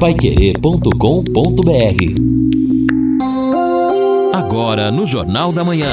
paiquerê.com.br 0.00 0.90
Agora 4.32 4.90
no 4.90 5.04
Jornal 5.04 5.52
da 5.52 5.62
Manhã. 5.62 5.92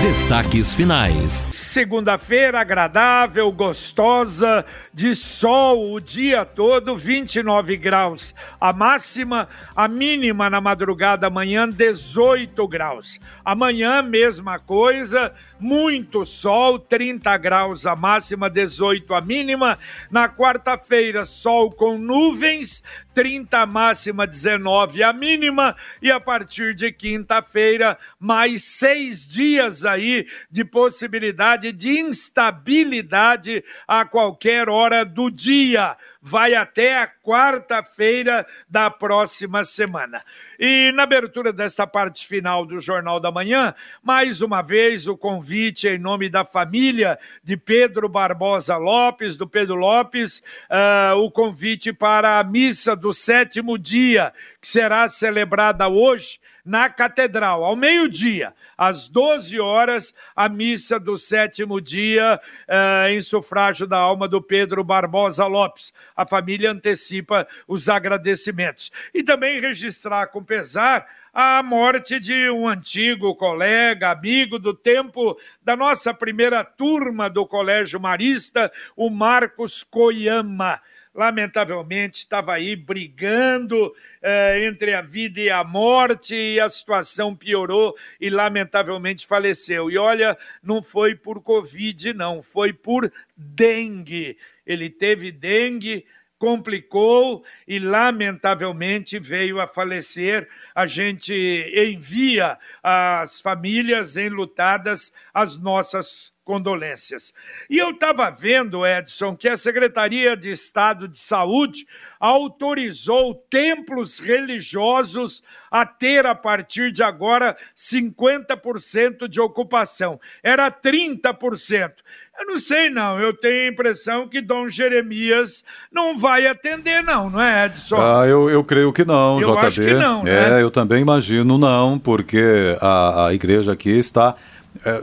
Destaques 0.00 0.72
finais. 0.72 1.44
Segunda-feira 1.50 2.60
agradável, 2.60 3.50
gostosa, 3.50 4.64
de 4.94 5.12
sol 5.12 5.92
o 5.92 6.00
dia 6.00 6.44
todo, 6.44 6.96
29 6.96 7.76
graus. 7.76 8.32
A 8.60 8.72
máxima, 8.72 9.48
a 9.74 9.88
mínima 9.88 10.48
na 10.48 10.60
madrugada 10.60 11.26
amanhã, 11.26 11.68
18 11.68 12.68
graus. 12.68 13.20
Amanhã, 13.44 14.00
mesma 14.02 14.56
coisa, 14.56 15.34
muito 15.58 16.24
sol, 16.24 16.78
30 16.78 17.36
graus 17.38 17.86
a 17.86 17.96
máxima, 17.96 18.48
18 18.48 19.12
a 19.14 19.20
mínima. 19.20 19.76
Na 20.10 20.28
quarta-feira, 20.28 21.24
sol 21.24 21.72
com 21.72 21.98
nuvens, 21.98 22.82
30 23.14 23.58
a 23.58 23.66
máxima, 23.66 24.26
19 24.26 25.02
a 25.02 25.12
mínima. 25.12 25.74
E 26.00 26.10
a 26.10 26.20
partir 26.20 26.74
de 26.74 26.92
quinta-feira, 26.92 27.98
mais 28.18 28.62
seis 28.62 29.26
dias 29.26 29.84
aí 29.84 30.26
de 30.50 30.64
possibilidade 30.64 31.72
de 31.72 31.98
instabilidade 31.98 33.64
a 33.88 34.04
qualquer 34.04 34.68
hora 34.68 34.83
do 35.04 35.30
dia 35.30 35.96
vai 36.20 36.54
até 36.54 36.96
a 36.96 37.06
quarta-feira 37.06 38.46
da 38.68 38.90
próxima 38.90 39.62
semana. 39.62 40.22
E 40.58 40.90
na 40.92 41.02
abertura 41.02 41.52
desta 41.52 41.86
parte 41.86 42.26
final 42.26 42.64
do 42.64 42.80
Jornal 42.80 43.20
da 43.20 43.30
Manhã, 43.30 43.74
mais 44.02 44.40
uma 44.40 44.62
vez 44.62 45.06
o 45.06 45.16
convite 45.16 45.86
em 45.86 45.98
nome 45.98 46.30
da 46.30 46.44
família 46.44 47.18
de 47.42 47.56
Pedro 47.56 48.08
Barbosa 48.08 48.76
Lopes, 48.76 49.36
do 49.36 49.46
Pedro 49.46 49.74
Lopes, 49.74 50.42
uh, 50.70 51.16
o 51.18 51.30
convite 51.30 51.92
para 51.92 52.38
a 52.38 52.44
missa 52.44 52.96
do 52.96 53.12
sétimo 53.12 53.78
dia, 53.78 54.32
que 54.60 54.68
será 54.68 55.08
celebrada 55.08 55.88
hoje 55.88 56.38
na 56.64 56.88
Catedral, 56.88 57.62
ao 57.62 57.76
meio-dia 57.76 58.54
às 58.76 59.08
12 59.08 59.60
horas, 59.60 60.14
a 60.34 60.48
missa 60.48 60.98
do 60.98 61.18
sétimo 61.18 61.80
dia 61.80 62.40
uh, 62.68 63.08
em 63.08 63.20
sufrágio 63.20 63.86
da 63.86 63.98
alma 63.98 64.26
do 64.26 64.40
Pedro 64.40 64.82
Barbosa 64.82 65.46
Lopes. 65.46 65.92
A 66.16 66.24
família 66.24 66.72
antecipa 66.72 67.46
os 67.68 67.88
agradecimentos. 67.88 68.90
E 69.12 69.22
também 69.22 69.60
registrar 69.60 70.28
com 70.28 70.42
pesar 70.42 71.06
a 71.32 71.62
morte 71.62 72.20
de 72.20 72.48
um 72.48 72.68
antigo 72.68 73.34
colega, 73.34 74.10
amigo 74.12 74.58
do 74.58 74.72
tempo 74.72 75.36
da 75.62 75.76
nossa 75.76 76.14
primeira 76.14 76.64
turma 76.64 77.28
do 77.28 77.44
Colégio 77.44 77.98
Marista, 77.98 78.72
o 78.96 79.10
Marcos 79.10 79.82
Coiama 79.82 80.80
lamentavelmente 81.14 82.18
estava 82.18 82.54
aí 82.54 82.74
brigando 82.74 83.94
eh, 84.20 84.66
entre 84.66 84.94
a 84.94 85.00
vida 85.00 85.40
e 85.40 85.48
a 85.48 85.62
morte, 85.62 86.34
e 86.34 86.58
a 86.58 86.68
situação 86.68 87.36
piorou 87.36 87.94
e 88.20 88.28
lamentavelmente 88.28 89.26
faleceu. 89.26 89.90
E 89.90 89.96
olha, 89.96 90.36
não 90.62 90.82
foi 90.82 91.14
por 91.14 91.40
Covid, 91.40 92.12
não, 92.12 92.42
foi 92.42 92.72
por 92.72 93.12
dengue. 93.36 94.36
Ele 94.66 94.90
teve 94.90 95.30
dengue, 95.30 96.04
complicou 96.44 97.42
e 97.66 97.78
lamentavelmente 97.78 99.18
veio 99.18 99.62
a 99.62 99.66
falecer. 99.66 100.46
A 100.74 100.84
gente 100.84 101.32
envia 101.74 102.58
às 102.82 103.40
famílias 103.40 104.18
enlutadas 104.18 105.10
as 105.32 105.56
nossas 105.56 106.34
condolências. 106.44 107.32
E 107.70 107.78
eu 107.78 107.92
estava 107.92 108.30
vendo, 108.30 108.86
Edson, 108.86 109.34
que 109.34 109.48
a 109.48 109.56
Secretaria 109.56 110.36
de 110.36 110.50
Estado 110.50 111.08
de 111.08 111.18
Saúde 111.18 111.86
autorizou 112.20 113.34
templos 113.34 114.18
religiosos 114.18 115.42
a 115.70 115.86
ter, 115.86 116.26
a 116.26 116.34
partir 116.34 116.92
de 116.92 117.02
agora, 117.02 117.56
50% 117.74 119.26
de 119.26 119.40
ocupação. 119.40 120.20
Era 120.42 120.70
30%. 120.70 121.94
Eu 122.38 122.46
não 122.46 122.56
sei, 122.56 122.90
não. 122.90 123.18
Eu 123.20 123.32
tenho 123.32 123.68
a 123.68 123.72
impressão 123.72 124.28
que 124.28 124.40
Dom 124.40 124.68
Jeremias 124.68 125.64
não 125.92 126.16
vai 126.16 126.46
atender, 126.46 127.02
não, 127.02 127.30
não 127.30 127.40
é, 127.40 127.66
Edson? 127.66 127.96
Ah, 127.96 128.26
eu, 128.26 128.50
eu 128.50 128.64
creio 128.64 128.92
que 128.92 129.04
não, 129.04 129.40
eu 129.40 129.54
JB. 129.54 129.66
Acho 129.66 129.80
que 129.80 129.94
não, 129.94 130.26
é, 130.26 130.50
né? 130.50 130.62
eu 130.62 130.70
também 130.70 131.00
imagino 131.00 131.56
não, 131.56 131.98
porque 131.98 132.76
a, 132.80 133.26
a 133.26 133.34
igreja 133.34 133.72
aqui 133.72 133.90
está 133.90 134.34
é, 134.34 134.53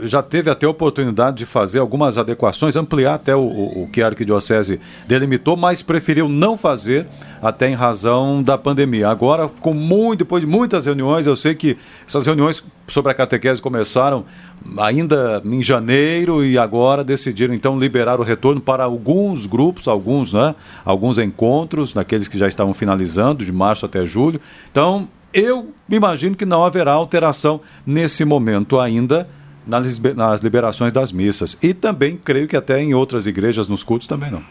já 0.03 0.21
teve 0.21 0.49
até 0.49 0.65
a 0.65 0.69
oportunidade 0.69 1.37
de 1.37 1.45
fazer 1.45 1.79
algumas 1.79 2.17
adequações, 2.17 2.75
ampliar 2.75 3.15
até 3.15 3.35
o, 3.35 3.41
o, 3.41 3.89
que 3.91 4.01
a 4.01 4.07
Arquidiocese 4.07 4.81
delimitou, 5.07 5.55
mas 5.55 5.81
preferiu 5.81 6.27
não 6.27 6.57
fazer 6.57 7.07
até 7.41 7.69
em 7.69 7.73
razão 7.73 8.43
da 8.43 8.57
pandemia. 8.57 9.09
Agora, 9.09 9.47
com 9.47 9.73
muito, 9.73 10.19
depois 10.19 10.41
de 10.41 10.47
muitas 10.47 10.85
reuniões, 10.85 11.25
eu 11.25 11.35
sei 11.35 11.55
que 11.55 11.77
essas 12.05 12.25
reuniões 12.25 12.63
sobre 12.87 13.11
a 13.11 13.15
catequese 13.15 13.61
começaram 13.61 14.25
ainda 14.77 15.41
em 15.43 15.61
janeiro 15.61 16.43
e 16.45 16.57
agora 16.57 17.03
decidiram 17.03 17.53
então 17.53 17.79
liberar 17.79 18.19
o 18.19 18.23
retorno 18.23 18.59
para 18.59 18.83
alguns 18.83 19.45
grupos, 19.45 19.87
alguns, 19.87 20.33
né? 20.33 20.53
Alguns 20.83 21.17
encontros, 21.17 21.93
naqueles 21.93 22.27
que 22.27 22.37
já 22.37 22.47
estavam 22.47 22.73
finalizando, 22.73 23.43
de 23.43 23.51
março 23.51 23.85
até 23.85 24.05
julho. 24.05 24.39
Então, 24.69 25.07
eu 25.33 25.73
imagino 25.89 26.35
que 26.35 26.45
não 26.45 26.65
haverá 26.65 26.91
alteração 26.91 27.61
nesse 27.85 28.25
momento 28.25 28.77
ainda 28.77 29.27
nas, 29.79 30.41
liberações 30.41 30.91
das 30.91 31.11
missas. 31.11 31.57
E 31.61 31.73
também 31.73 32.17
creio 32.17 32.47
que 32.47 32.57
até 32.57 32.79
em 32.81 32.93
outras 32.93 33.25
igrejas, 33.25 33.67
nos 33.67 33.83
cultos, 33.83 34.07
também 34.07 34.29
não. 34.29 34.43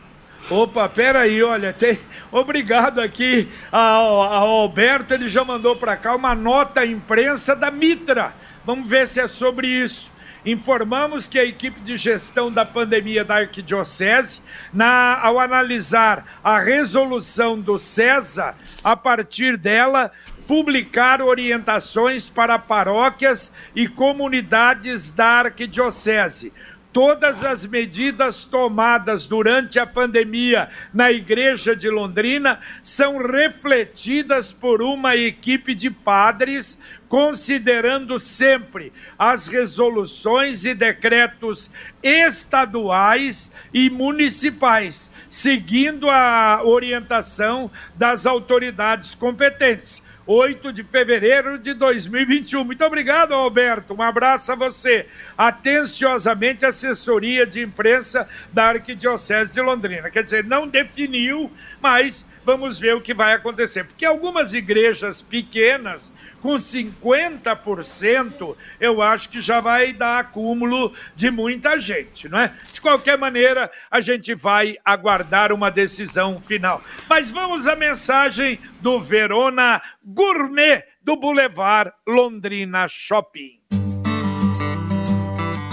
Opa, 0.48 0.88
peraí, 0.88 1.42
olha, 1.42 1.72
tem... 1.72 2.00
obrigado 2.32 3.00
aqui 3.00 3.48
ao, 3.70 4.22
ao 4.22 4.48
Alberto, 4.48 5.14
ele 5.14 5.28
já 5.28 5.44
mandou 5.44 5.76
para 5.76 5.97
cá 5.97 6.16
uma 6.16 6.34
nota 6.34 6.84
imprensa 6.84 7.54
da 7.54 7.70
Mitra. 7.70 8.32
Vamos 8.64 8.88
ver 8.88 9.06
se 9.06 9.20
é 9.20 9.28
sobre 9.28 9.69
isso. 9.69 10.10
Informamos 10.44 11.26
que 11.26 11.38
a 11.38 11.44
equipe 11.44 11.81
de 11.81 11.98
gestão 11.98 12.50
da 12.50 12.64
pandemia 12.64 13.25
da 13.25 13.37
Arquidiocese, 13.37 14.41
na, 14.72 15.20
ao 15.20 15.38
analisar 15.38 16.25
a 16.42 16.58
resolução 16.58 17.60
do 17.60 17.78
CESA, 17.78 18.54
a 18.82 18.97
partir 18.97 19.58
dela, 19.58 20.10
publicar 20.50 21.22
orientações 21.22 22.28
para 22.28 22.59
paróquias 22.59 23.53
e 23.72 23.87
comunidades 23.87 25.09
da 25.09 25.27
arquidiocese. 25.44 26.53
Todas 26.93 27.44
as 27.44 27.65
medidas 27.65 28.47
tomadas 28.47 29.28
durante 29.28 29.78
a 29.78 29.87
pandemia 29.87 30.69
na 30.93 31.12
Igreja 31.12 31.77
de 31.77 31.88
Londrina 31.88 32.59
são 32.83 33.19
refletidas 33.19 34.53
por 34.53 34.83
uma 34.83 35.15
equipe 35.15 35.72
de 35.72 35.88
padres, 35.88 36.81
considerando 37.09 38.19
sempre 38.19 38.93
as 39.17 39.47
resoluções 39.47 40.65
e 40.65 40.75
decretos 40.75 41.71
estaduais 42.03 43.53
e 43.72 43.88
municipais, 43.88 45.12
seguindo 45.28 46.11
a 46.11 46.61
orientação 46.65 47.71
das 47.94 48.27
autoridades 48.27 49.15
competentes 49.15 50.03
8 50.32 50.72
de 50.72 50.84
fevereiro 50.84 51.58
de 51.58 51.74
2021. 51.74 52.62
Muito 52.62 52.84
obrigado, 52.84 53.34
Alberto. 53.34 53.94
Um 53.94 54.00
abraço 54.00 54.52
a 54.52 54.54
você. 54.54 55.06
Atenciosamente, 55.36 56.64
assessoria 56.64 57.44
de 57.44 57.60
imprensa 57.60 58.28
da 58.52 58.66
Arquidiocese 58.66 59.52
de 59.52 59.60
Londrina. 59.60 60.08
Quer 60.08 60.22
dizer, 60.22 60.44
não 60.44 60.69
definiu, 60.69 61.50
mas 61.80 62.24
vamos 62.44 62.78
ver 62.78 62.94
o 62.94 63.00
que 63.00 63.14
vai 63.14 63.34
acontecer. 63.34 63.84
Porque 63.84 64.04
algumas 64.04 64.52
igrejas 64.52 65.22
pequenas 65.22 66.12
com 66.40 66.54
50%, 66.54 68.56
eu 68.80 69.02
acho 69.02 69.28
que 69.28 69.40
já 69.40 69.60
vai 69.60 69.92
dar 69.92 70.20
acúmulo 70.20 70.92
de 71.14 71.30
muita 71.30 71.78
gente, 71.78 72.28
não 72.28 72.38
é? 72.38 72.52
De 72.72 72.80
qualquer 72.80 73.18
maneira, 73.18 73.70
a 73.90 74.00
gente 74.00 74.34
vai 74.34 74.76
aguardar 74.84 75.52
uma 75.52 75.70
decisão 75.70 76.40
final. 76.40 76.82
Mas 77.08 77.31
vamos 77.31 77.66
à 77.66 77.76
mensagem 77.76 78.58
do 78.81 79.00
Verona 79.00 79.82
Gourmet 80.02 80.84
do 81.02 81.16
Boulevard 81.16 81.93
Londrina 82.06 82.86
Shopping. 82.88 83.60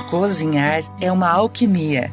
Cozinhar 0.09 0.81
é 1.01 1.11
uma 1.11 1.29
alquimia. 1.29 2.09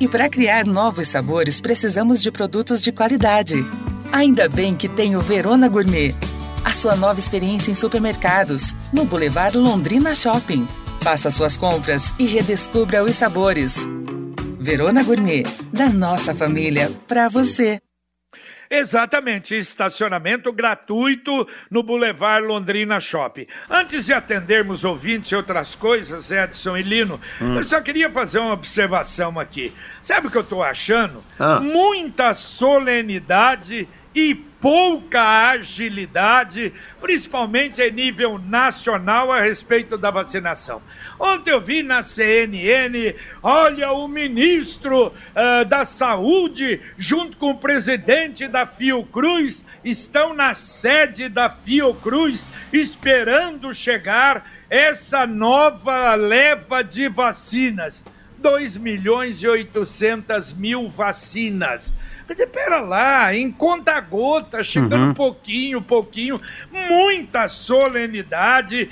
E 0.00 0.06
para 0.06 0.28
criar 0.28 0.64
novos 0.64 1.08
sabores, 1.08 1.60
precisamos 1.60 2.22
de 2.22 2.30
produtos 2.30 2.80
de 2.80 2.92
qualidade. 2.92 3.56
Ainda 4.12 4.48
bem 4.48 4.74
que 4.74 4.88
tem 4.88 5.16
o 5.16 5.20
Verona 5.20 5.68
Gourmet 5.68 6.14
a 6.68 6.74
sua 6.74 6.94
nova 6.94 7.18
experiência 7.18 7.70
em 7.70 7.74
supermercados, 7.74 8.74
no 8.92 9.06
Boulevard 9.06 9.56
Londrina 9.56 10.14
Shopping. 10.14 10.68
Faça 11.00 11.30
suas 11.30 11.56
compras 11.56 12.12
e 12.18 12.26
redescubra 12.26 13.02
os 13.02 13.16
sabores. 13.16 13.86
Verona 14.60 15.02
Gourmet, 15.02 15.44
da 15.72 15.88
nossa 15.88 16.34
família, 16.34 16.92
para 17.06 17.28
você. 17.28 17.80
Exatamente, 18.70 19.54
estacionamento 19.54 20.52
gratuito 20.52 21.48
no 21.70 21.82
Boulevard 21.82 22.46
Londrina 22.46 23.00
Shopping. 23.00 23.46
Antes 23.68 24.04
de 24.04 24.12
atendermos 24.12 24.84
ouvintes 24.84 25.32
e 25.32 25.36
outras 25.36 25.74
coisas, 25.74 26.30
Edson 26.30 26.76
e 26.76 26.82
Lino, 26.82 27.20
hum. 27.40 27.56
eu 27.56 27.64
só 27.64 27.80
queria 27.80 28.10
fazer 28.10 28.38
uma 28.38 28.52
observação 28.52 29.38
aqui. 29.38 29.74
Sabe 30.02 30.26
o 30.26 30.30
que 30.30 30.36
eu 30.36 30.42
estou 30.42 30.62
achando? 30.62 31.24
Ah. 31.38 31.60
Muita 31.60 32.34
solenidade 32.34 33.88
e 34.14 34.34
pouca 34.34 35.50
agilidade, 35.50 36.72
principalmente 37.00 37.80
em 37.80 37.92
nível 37.92 38.38
nacional, 38.38 39.30
a 39.30 39.40
respeito 39.40 39.96
da 39.96 40.10
vacinação. 40.10 40.82
Ontem 41.18 41.50
eu 41.50 41.60
vi 41.60 41.82
na 41.82 42.02
CNN, 42.02 43.14
olha, 43.42 43.92
o 43.92 44.08
ministro 44.08 45.08
uh, 45.08 45.64
da 45.66 45.84
Saúde, 45.84 46.80
junto 46.96 47.36
com 47.36 47.50
o 47.50 47.58
presidente 47.58 48.48
da 48.48 48.66
Fiocruz, 48.66 49.64
estão 49.84 50.34
na 50.34 50.54
sede 50.54 51.28
da 51.28 51.48
Fiocruz, 51.48 52.48
esperando 52.72 53.72
chegar 53.72 54.50
essa 54.68 55.26
nova 55.26 56.14
leva 56.14 56.82
de 56.82 57.08
vacinas. 57.08 58.04
2 58.38 58.76
milhões 58.76 59.42
e 59.42 59.48
800 59.48 60.52
mil 60.52 60.88
vacinas. 60.88 61.92
Quer 62.28 62.34
dizer, 62.34 62.46
pera 62.48 62.80
lá, 62.82 63.34
em 63.34 63.50
conta 63.50 63.98
gota, 64.00 64.62
chegando 64.62 65.08
uhum. 65.08 65.14
pouquinho, 65.14 65.80
pouquinho, 65.80 66.38
muita 66.70 67.48
solenidade, 67.48 68.90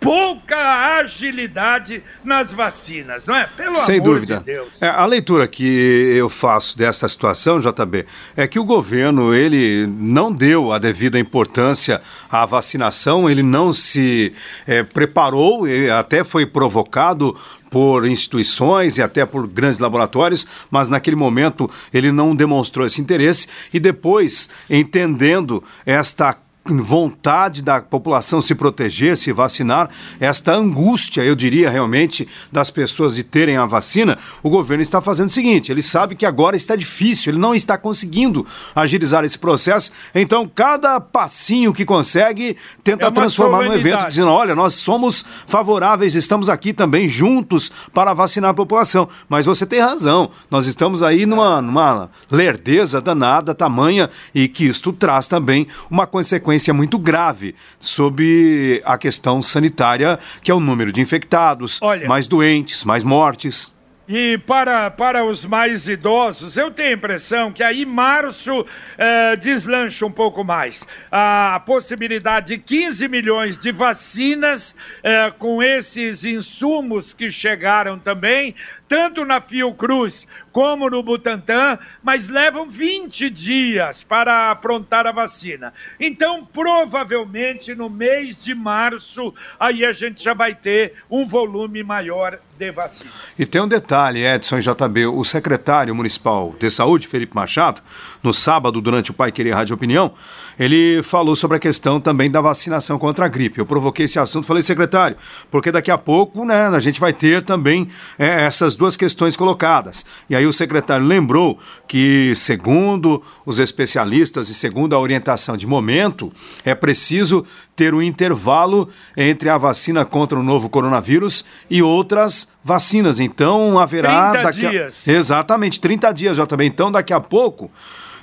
pouca 0.00 0.98
agilidade 0.98 2.02
nas 2.24 2.52
vacinas, 2.52 3.24
não 3.24 3.36
é? 3.36 3.46
Pelo 3.56 3.78
Sem 3.78 4.00
amor 4.00 4.14
dúvida. 4.14 4.38
de 4.38 4.44
Deus. 4.46 4.68
É, 4.80 4.88
a 4.88 5.06
leitura 5.06 5.46
que 5.46 5.64
eu 5.64 6.28
faço 6.28 6.76
dessa 6.76 7.08
situação, 7.08 7.60
JB, 7.60 8.04
é 8.36 8.48
que 8.48 8.58
o 8.58 8.64
governo 8.64 9.32
ele 9.32 9.86
não 9.86 10.32
deu 10.32 10.72
a 10.72 10.78
devida 10.80 11.20
importância 11.20 12.02
à 12.28 12.44
vacinação, 12.44 13.30
ele 13.30 13.44
não 13.44 13.72
se 13.72 14.34
é, 14.66 14.82
preparou, 14.82 15.66
até 15.96 16.24
foi 16.24 16.46
provocado 16.46 17.36
por 17.72 18.06
instituições 18.06 18.98
e 18.98 19.02
até 19.02 19.24
por 19.24 19.48
grandes 19.48 19.80
laboratórios, 19.80 20.46
mas 20.70 20.90
naquele 20.90 21.16
momento 21.16 21.68
ele 21.92 22.12
não 22.12 22.36
demonstrou 22.36 22.86
esse 22.86 23.00
interesse 23.00 23.48
e 23.72 23.80
depois, 23.80 24.50
entendendo 24.68 25.64
esta 25.86 26.36
vontade 26.64 27.60
da 27.60 27.80
população 27.80 28.40
se 28.40 28.54
proteger, 28.54 29.16
se 29.16 29.32
vacinar, 29.32 29.90
esta 30.20 30.54
angústia, 30.54 31.22
eu 31.22 31.34
diria 31.34 31.68
realmente, 31.68 32.28
das 32.52 32.70
pessoas 32.70 33.16
de 33.16 33.24
terem 33.24 33.56
a 33.56 33.66
vacina, 33.66 34.16
o 34.42 34.50
governo 34.50 34.82
está 34.82 35.00
fazendo 35.00 35.26
o 35.26 35.32
seguinte: 35.32 35.72
ele 35.72 35.82
sabe 35.82 36.14
que 36.14 36.24
agora 36.24 36.56
está 36.56 36.76
difícil, 36.76 37.32
ele 37.32 37.40
não 37.40 37.54
está 37.54 37.76
conseguindo 37.76 38.46
agilizar 38.74 39.24
esse 39.24 39.38
processo, 39.38 39.90
então 40.14 40.48
cada 40.48 41.00
passinho 41.00 41.72
que 41.72 41.84
consegue 41.84 42.56
tenta 42.84 43.06
é 43.06 43.10
transformar 43.10 43.64
no 43.64 43.74
evento, 43.74 44.06
dizendo: 44.06 44.30
olha, 44.30 44.54
nós 44.54 44.74
somos 44.74 45.24
favoráveis, 45.46 46.14
estamos 46.14 46.48
aqui 46.48 46.72
também 46.72 47.08
juntos 47.08 47.72
para 47.92 48.14
vacinar 48.14 48.50
a 48.50 48.54
população. 48.54 49.08
Mas 49.28 49.46
você 49.46 49.66
tem 49.66 49.80
razão, 49.80 50.30
nós 50.48 50.66
estamos 50.66 51.02
aí 51.02 51.26
numa, 51.26 51.60
numa 51.60 52.08
lerdeza 52.30 53.00
danada, 53.00 53.54
tamanha, 53.54 54.08
e 54.32 54.46
que 54.46 54.64
isto 54.64 54.92
traz 54.92 55.26
também 55.26 55.66
uma 55.90 56.06
consequência 56.06 56.51
consequência 56.52 56.74
muito 56.74 56.98
grave 56.98 57.54
sobre 57.80 58.82
a 58.84 58.98
questão 58.98 59.40
sanitária, 59.42 60.18
que 60.42 60.50
é 60.50 60.54
o 60.54 60.60
número 60.60 60.92
de 60.92 61.00
infectados, 61.00 61.80
Olha, 61.80 62.06
mais 62.06 62.26
doentes, 62.26 62.84
mais 62.84 63.02
mortes. 63.02 63.72
E 64.06 64.36
para, 64.36 64.90
para 64.90 65.24
os 65.24 65.46
mais 65.46 65.88
idosos, 65.88 66.56
eu 66.56 66.70
tenho 66.70 66.90
a 66.90 66.92
impressão 66.92 67.52
que 67.52 67.62
aí 67.62 67.86
março 67.86 68.66
eh, 68.98 69.36
deslancha 69.36 70.04
um 70.04 70.10
pouco 70.10 70.42
mais. 70.44 70.84
A 71.10 71.62
possibilidade 71.64 72.48
de 72.48 72.58
15 72.58 73.08
milhões 73.08 73.56
de 73.56 73.70
vacinas 73.70 74.74
eh, 75.02 75.32
com 75.38 75.62
esses 75.62 76.24
insumos 76.24 77.14
que 77.14 77.30
chegaram 77.30 77.96
também, 77.96 78.54
tanto 78.88 79.24
na 79.24 79.40
Fiocruz 79.40 80.26
como 80.52 80.90
no 80.90 81.02
Butantan, 81.02 81.78
mas 82.02 82.28
levam 82.28 82.68
20 82.68 83.30
dias 83.30 84.02
para 84.02 84.50
aprontar 84.50 85.06
a 85.06 85.12
vacina. 85.12 85.72
Então, 85.98 86.44
provavelmente 86.44 87.74
no 87.74 87.88
mês 87.88 88.42
de 88.42 88.54
março, 88.54 89.34
aí 89.58 89.84
a 89.84 89.92
gente 89.92 90.22
já 90.22 90.34
vai 90.34 90.54
ter 90.54 90.94
um 91.10 91.24
volume 91.24 91.82
maior 91.82 92.38
de 92.58 92.70
vacinas. 92.70 93.38
E 93.38 93.46
tem 93.46 93.62
um 93.62 93.68
detalhe, 93.68 94.24
Edson 94.24 94.60
JB, 94.60 95.06
o 95.06 95.24
secretário 95.24 95.94
municipal 95.94 96.54
de 96.58 96.70
saúde, 96.70 97.06
Felipe 97.06 97.34
Machado, 97.34 97.80
no 98.22 98.32
sábado, 98.32 98.80
durante 98.80 99.10
o 99.10 99.14
Pai 99.14 99.32
Querer 99.32 99.52
Rádio 99.52 99.74
Opinião, 99.74 100.14
ele 100.58 101.02
falou 101.02 101.34
sobre 101.34 101.56
a 101.56 101.60
questão 101.60 102.00
também 102.00 102.30
da 102.30 102.40
vacinação 102.40 102.98
contra 102.98 103.24
a 103.24 103.28
gripe. 103.28 103.58
Eu 103.58 103.66
provoquei 103.66 104.04
esse 104.04 104.18
assunto, 104.18 104.46
falei, 104.46 104.62
secretário, 104.62 105.16
porque 105.50 105.72
daqui 105.72 105.90
a 105.90 105.98
pouco, 105.98 106.44
né, 106.44 106.68
a 106.68 106.80
gente 106.80 107.00
vai 107.00 107.12
ter 107.12 107.42
também 107.42 107.88
é, 108.18 108.44
essas 108.44 108.74
duas 108.74 108.81
questões 108.96 109.36
colocadas. 109.36 110.04
E 110.28 110.36
aí 110.36 110.46
o 110.46 110.52
secretário 110.52 111.06
lembrou 111.06 111.58
que, 111.86 112.32
segundo 112.34 113.22
os 113.46 113.58
especialistas 113.58 114.48
e 114.48 114.54
segundo 114.54 114.94
a 114.94 114.98
orientação 114.98 115.56
de 115.56 115.66
momento, 115.66 116.32
é 116.64 116.74
preciso 116.74 117.44
ter 117.74 117.94
um 117.94 118.02
intervalo 118.02 118.88
entre 119.16 119.48
a 119.48 119.58
vacina 119.58 120.04
contra 120.04 120.38
o 120.38 120.42
novo 120.42 120.68
coronavírus 120.68 121.44
e 121.70 121.82
outras 121.82 122.50
vacinas. 122.64 123.20
Então 123.20 123.78
haverá. 123.78 124.30
30 124.32 124.42
daqui 124.44 124.66
a... 124.66 124.70
dias. 124.70 125.08
Exatamente, 125.08 125.80
30 125.80 126.12
dias 126.12 126.36
já 126.36 126.46
também. 126.46 126.68
Então, 126.68 126.90
daqui 126.90 127.12
a 127.12 127.20
pouco. 127.20 127.70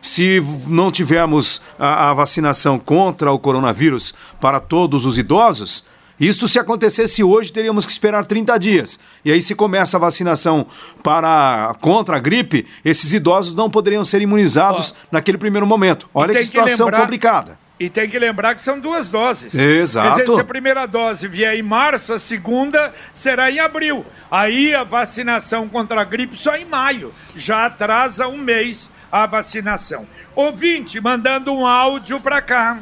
Se 0.01 0.41
não 0.65 0.89
tivermos 0.89 1.61
a, 1.77 2.09
a 2.09 2.13
vacinação 2.13 2.79
contra 2.79 3.33
o 3.33 3.39
coronavírus 3.39 4.13
para 4.39 4.59
todos 4.59 5.05
os 5.05 5.17
idosos, 5.17 5.83
isto 6.19 6.47
se 6.47 6.59
acontecesse 6.59 7.23
hoje, 7.23 7.51
teríamos 7.51 7.85
que 7.85 7.91
esperar 7.91 8.25
30 8.25 8.57
dias. 8.57 8.99
E 9.23 9.31
aí, 9.31 9.41
se 9.41 9.55
começa 9.55 9.97
a 9.97 9.99
vacinação 9.99 10.67
para 11.01 11.75
contra 11.81 12.17
a 12.17 12.19
gripe, 12.19 12.65
esses 12.83 13.13
idosos 13.13 13.53
não 13.53 13.69
poderiam 13.69 14.03
ser 14.03 14.21
imunizados 14.21 14.91
Ó, 14.91 15.07
naquele 15.11 15.37
primeiro 15.37 15.65
momento. 15.65 16.09
Olha 16.13 16.33
que 16.33 16.43
situação 16.43 16.85
que 16.87 16.91
lembrar, 16.91 17.01
complicada. 17.01 17.59
E 17.79 17.89
tem 17.89 18.09
que 18.09 18.19
lembrar 18.19 18.55
que 18.55 18.61
são 18.61 18.77
duas 18.77 19.09
doses. 19.09 19.55
Exato. 19.55 20.17
Quer 20.17 20.23
dizer, 20.23 20.35
se 20.35 20.41
a 20.41 20.43
primeira 20.43 20.85
dose 20.85 21.27
vier 21.27 21.55
em 21.55 21.63
março, 21.63 22.13
a 22.13 22.19
segunda 22.19 22.93
será 23.13 23.49
em 23.49 23.59
abril. 23.59 24.05
Aí 24.29 24.75
a 24.75 24.83
vacinação 24.83 25.69
contra 25.69 26.01
a 26.01 26.03
gripe 26.03 26.35
só 26.35 26.57
em 26.57 26.65
maio. 26.65 27.13
Já 27.35 27.67
atrasa 27.67 28.27
um 28.27 28.37
mês 28.37 28.91
a 29.09 29.25
vacinação. 29.25 30.03
Ouvinte, 30.35 30.99
mandando 30.99 31.53
um 31.53 31.65
áudio 31.65 32.19
para 32.19 32.41
cá. 32.41 32.79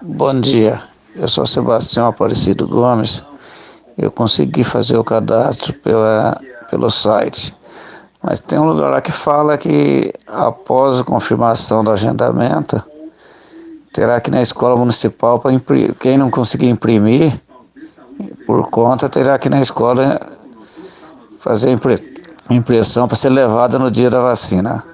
Bom 0.00 0.40
dia. 0.40 0.91
Eu 1.14 1.28
sou 1.28 1.44
Sebastião 1.44 2.08
Aparecido 2.08 2.66
Gomes. 2.66 3.22
Eu 3.98 4.10
consegui 4.10 4.64
fazer 4.64 4.96
o 4.96 5.04
cadastro 5.04 5.72
pela, 5.74 6.38
pelo 6.70 6.90
site. 6.90 7.54
Mas 8.22 8.40
tem 8.40 8.58
um 8.58 8.64
lugar 8.64 8.90
lá 8.90 9.00
que 9.00 9.12
fala 9.12 9.58
que 9.58 10.12
após 10.26 11.00
a 11.00 11.04
confirmação 11.04 11.84
do 11.84 11.90
agendamento, 11.90 12.82
terá 13.92 14.20
que 14.20 14.30
ir 14.30 14.32
na 14.32 14.40
escola 14.40 14.76
municipal 14.76 15.38
para 15.38 15.52
quem 16.00 16.16
não 16.16 16.30
conseguir 16.30 16.68
imprimir 16.68 17.32
por 18.46 18.68
conta 18.68 19.08
terá 19.08 19.38
que 19.38 19.48
ir 19.48 19.50
na 19.50 19.60
escola 19.60 20.20
fazer 21.38 21.76
impressão 22.50 23.08
para 23.08 23.16
ser 23.16 23.30
levada 23.30 23.78
no 23.78 23.90
dia 23.90 24.08
da 24.08 24.20
vacina. 24.20 24.84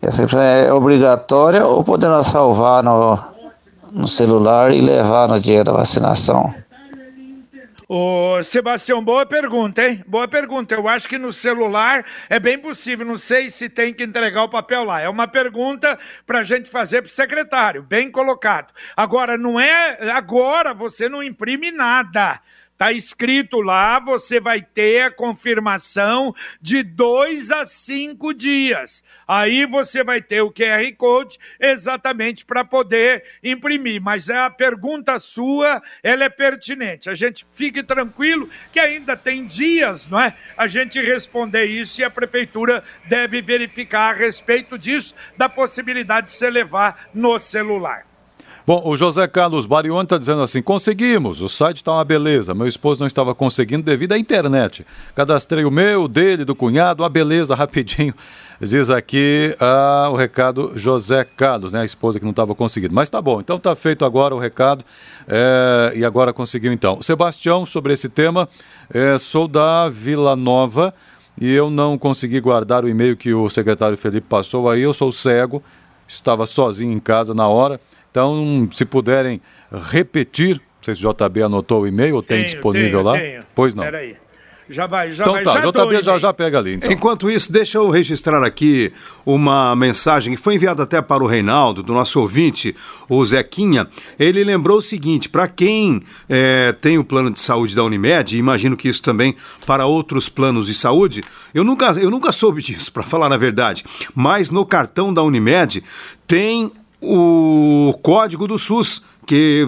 Essa 0.00 0.24
é 0.40 0.72
obrigatória 0.72 1.66
ou 1.66 1.82
poderá 1.82 2.22
salvar 2.22 2.82
no, 2.82 3.18
no 3.92 4.08
celular 4.08 4.72
e 4.72 4.80
levar 4.80 5.28
no 5.28 5.38
dia 5.38 5.62
da 5.64 5.72
vacinação? 5.72 6.54
Ô, 7.88 8.42
Sebastião, 8.42 9.02
boa 9.02 9.24
pergunta, 9.24 9.86
hein? 9.86 10.02
Boa 10.08 10.26
pergunta. 10.26 10.74
Eu 10.74 10.88
acho 10.88 11.08
que 11.08 11.16
no 11.18 11.32
celular 11.32 12.04
é 12.28 12.40
bem 12.40 12.58
possível. 12.58 13.06
Não 13.06 13.16
sei 13.16 13.48
se 13.48 13.68
tem 13.68 13.94
que 13.94 14.02
entregar 14.02 14.42
o 14.42 14.48
papel 14.48 14.82
lá. 14.82 15.00
É 15.00 15.08
uma 15.08 15.28
pergunta 15.28 15.96
para 16.26 16.40
a 16.40 16.42
gente 16.42 16.68
fazer 16.68 17.02
para 17.02 17.10
o 17.10 17.12
secretário. 17.12 17.84
Bem 17.84 18.10
colocado. 18.10 18.74
Agora, 18.96 19.38
não 19.38 19.60
é. 19.60 20.10
Agora 20.10 20.74
você 20.74 21.08
não 21.08 21.22
imprime 21.22 21.70
nada. 21.70 22.40
Está 22.76 22.92
escrito 22.92 23.62
lá, 23.62 23.98
você 23.98 24.38
vai 24.38 24.60
ter 24.60 25.00
a 25.00 25.10
confirmação 25.10 26.34
de 26.60 26.82
dois 26.82 27.50
a 27.50 27.64
cinco 27.64 28.34
dias. 28.34 29.02
Aí 29.26 29.64
você 29.64 30.04
vai 30.04 30.20
ter 30.20 30.42
o 30.42 30.52
QR 30.52 30.84
Code 30.98 31.38
exatamente 31.58 32.44
para 32.44 32.66
poder 32.66 33.24
imprimir. 33.42 34.02
Mas 34.02 34.28
a 34.28 34.50
pergunta 34.50 35.18
sua, 35.18 35.82
ela 36.02 36.24
é 36.24 36.28
pertinente. 36.28 37.08
A 37.08 37.14
gente 37.14 37.46
fique 37.50 37.82
tranquilo 37.82 38.46
que 38.70 38.78
ainda 38.78 39.16
tem 39.16 39.46
dias, 39.46 40.06
não 40.06 40.20
é? 40.20 40.36
A 40.54 40.66
gente 40.66 41.00
responder 41.00 41.64
isso 41.64 42.02
e 42.02 42.04
a 42.04 42.10
prefeitura 42.10 42.84
deve 43.06 43.40
verificar 43.40 44.10
a 44.10 44.18
respeito 44.18 44.76
disso, 44.76 45.14
da 45.34 45.48
possibilidade 45.48 46.26
de 46.26 46.32
se 46.32 46.50
levar 46.50 47.08
no 47.14 47.38
celular. 47.38 48.04
Bom, 48.66 48.82
o 48.84 48.96
José 48.96 49.28
Carlos 49.28 49.64
Barione 49.64 50.02
está 50.02 50.18
dizendo 50.18 50.42
assim: 50.42 50.60
conseguimos, 50.60 51.40
o 51.40 51.48
site 51.48 51.76
está 51.76 51.92
uma 51.92 52.04
beleza. 52.04 52.52
Meu 52.52 52.66
esposo 52.66 52.98
não 52.98 53.06
estava 53.06 53.32
conseguindo 53.32 53.84
devido 53.84 54.10
à 54.10 54.18
internet. 54.18 54.84
Cadastrei 55.14 55.64
o 55.64 55.70
meu, 55.70 56.08
dele, 56.08 56.44
do 56.44 56.52
cunhado, 56.52 57.04
uma 57.04 57.08
beleza, 57.08 57.54
rapidinho. 57.56 58.12
Diz 58.60 58.90
aqui 58.90 59.54
ah, 59.60 60.08
o 60.10 60.16
recado 60.16 60.72
José 60.74 61.22
Carlos, 61.22 61.74
né? 61.74 61.82
A 61.82 61.84
esposa 61.84 62.18
que 62.18 62.24
não 62.24 62.32
estava 62.32 62.56
conseguindo. 62.56 62.92
Mas 62.92 63.08
tá 63.08 63.22
bom, 63.22 63.38
então 63.38 63.56
tá 63.56 63.76
feito 63.76 64.04
agora 64.04 64.34
o 64.34 64.38
recado. 64.38 64.84
É, 65.28 65.92
e 65.94 66.04
agora 66.04 66.32
conseguiu 66.32 66.72
então. 66.72 67.00
Sebastião, 67.00 67.64
sobre 67.64 67.92
esse 67.92 68.08
tema, 68.08 68.48
é, 68.92 69.16
sou 69.16 69.46
da 69.46 69.88
Vila 69.88 70.34
Nova 70.34 70.92
e 71.40 71.52
eu 71.52 71.70
não 71.70 71.96
consegui 71.96 72.40
guardar 72.40 72.84
o 72.84 72.88
e-mail 72.88 73.16
que 73.16 73.32
o 73.32 73.48
secretário 73.48 73.96
Felipe 73.96 74.26
passou 74.28 74.68
aí, 74.68 74.80
eu 74.80 74.92
sou 74.92 75.12
cego 75.12 75.62
estava 76.08 76.46
sozinho 76.46 76.92
em 76.92 77.00
casa 77.00 77.34
na 77.34 77.48
hora. 77.48 77.80
Então, 78.16 78.66
se 78.72 78.86
puderem 78.86 79.42
repetir, 79.90 80.54
não 80.54 80.60
sei 80.80 80.94
se 80.94 81.06
o 81.06 81.12
JB 81.12 81.42
anotou 81.42 81.82
o 81.82 81.86
e-mail 81.86 82.16
ou 82.16 82.22
tem 82.22 82.38
Tenho, 82.38 82.46
disponível 82.46 83.00
tenho, 83.00 83.02
lá. 83.04 83.18
tenho. 83.18 83.42
Pois 83.54 83.74
não. 83.74 83.84
Peraí. 83.84 84.16
Já 84.70 84.86
vai, 84.86 85.12
já 85.12 85.22
Então 85.22 85.34
vai. 85.34 85.44
tá, 85.44 85.60
já 85.60 85.70
JB 85.70 86.02
já, 86.02 86.18
já 86.18 86.32
pega 86.32 86.58
ali. 86.58 86.76
Então. 86.76 86.90
Enquanto 86.90 87.30
isso, 87.30 87.52
deixa 87.52 87.76
eu 87.76 87.90
registrar 87.90 88.42
aqui 88.42 88.90
uma 89.26 89.76
mensagem 89.76 90.34
que 90.34 90.40
foi 90.40 90.54
enviada 90.54 90.82
até 90.82 91.02
para 91.02 91.22
o 91.22 91.26
Reinaldo, 91.26 91.82
do 91.82 91.92
nosso 91.92 92.18
ouvinte, 92.18 92.74
o 93.06 93.22
Zequinha. 93.22 93.86
Ele 94.18 94.42
lembrou 94.42 94.78
o 94.78 94.82
seguinte: 94.82 95.28
para 95.28 95.46
quem 95.46 96.02
eh, 96.26 96.74
tem 96.80 96.96
o 96.98 97.04
plano 97.04 97.30
de 97.30 97.40
saúde 97.40 97.76
da 97.76 97.84
Unimed, 97.84 98.34
e 98.34 98.38
imagino 98.38 98.78
que 98.78 98.88
isso 98.88 99.02
também 99.02 99.36
para 99.66 99.84
outros 99.84 100.28
planos 100.30 100.66
de 100.68 100.74
saúde, 100.74 101.22
eu 101.52 101.62
nunca, 101.62 101.92
eu 101.92 102.10
nunca 102.10 102.32
soube 102.32 102.62
disso, 102.64 102.90
para 102.90 103.02
falar 103.02 103.30
a 103.30 103.36
verdade. 103.36 103.84
Mas 104.14 104.50
no 104.50 104.64
cartão 104.64 105.12
da 105.12 105.22
Unimed 105.22 105.84
tem 106.26 106.72
o 107.08 107.92
código 108.02 108.46
do 108.46 108.58
SUS. 108.58 109.02
Que 109.26 109.66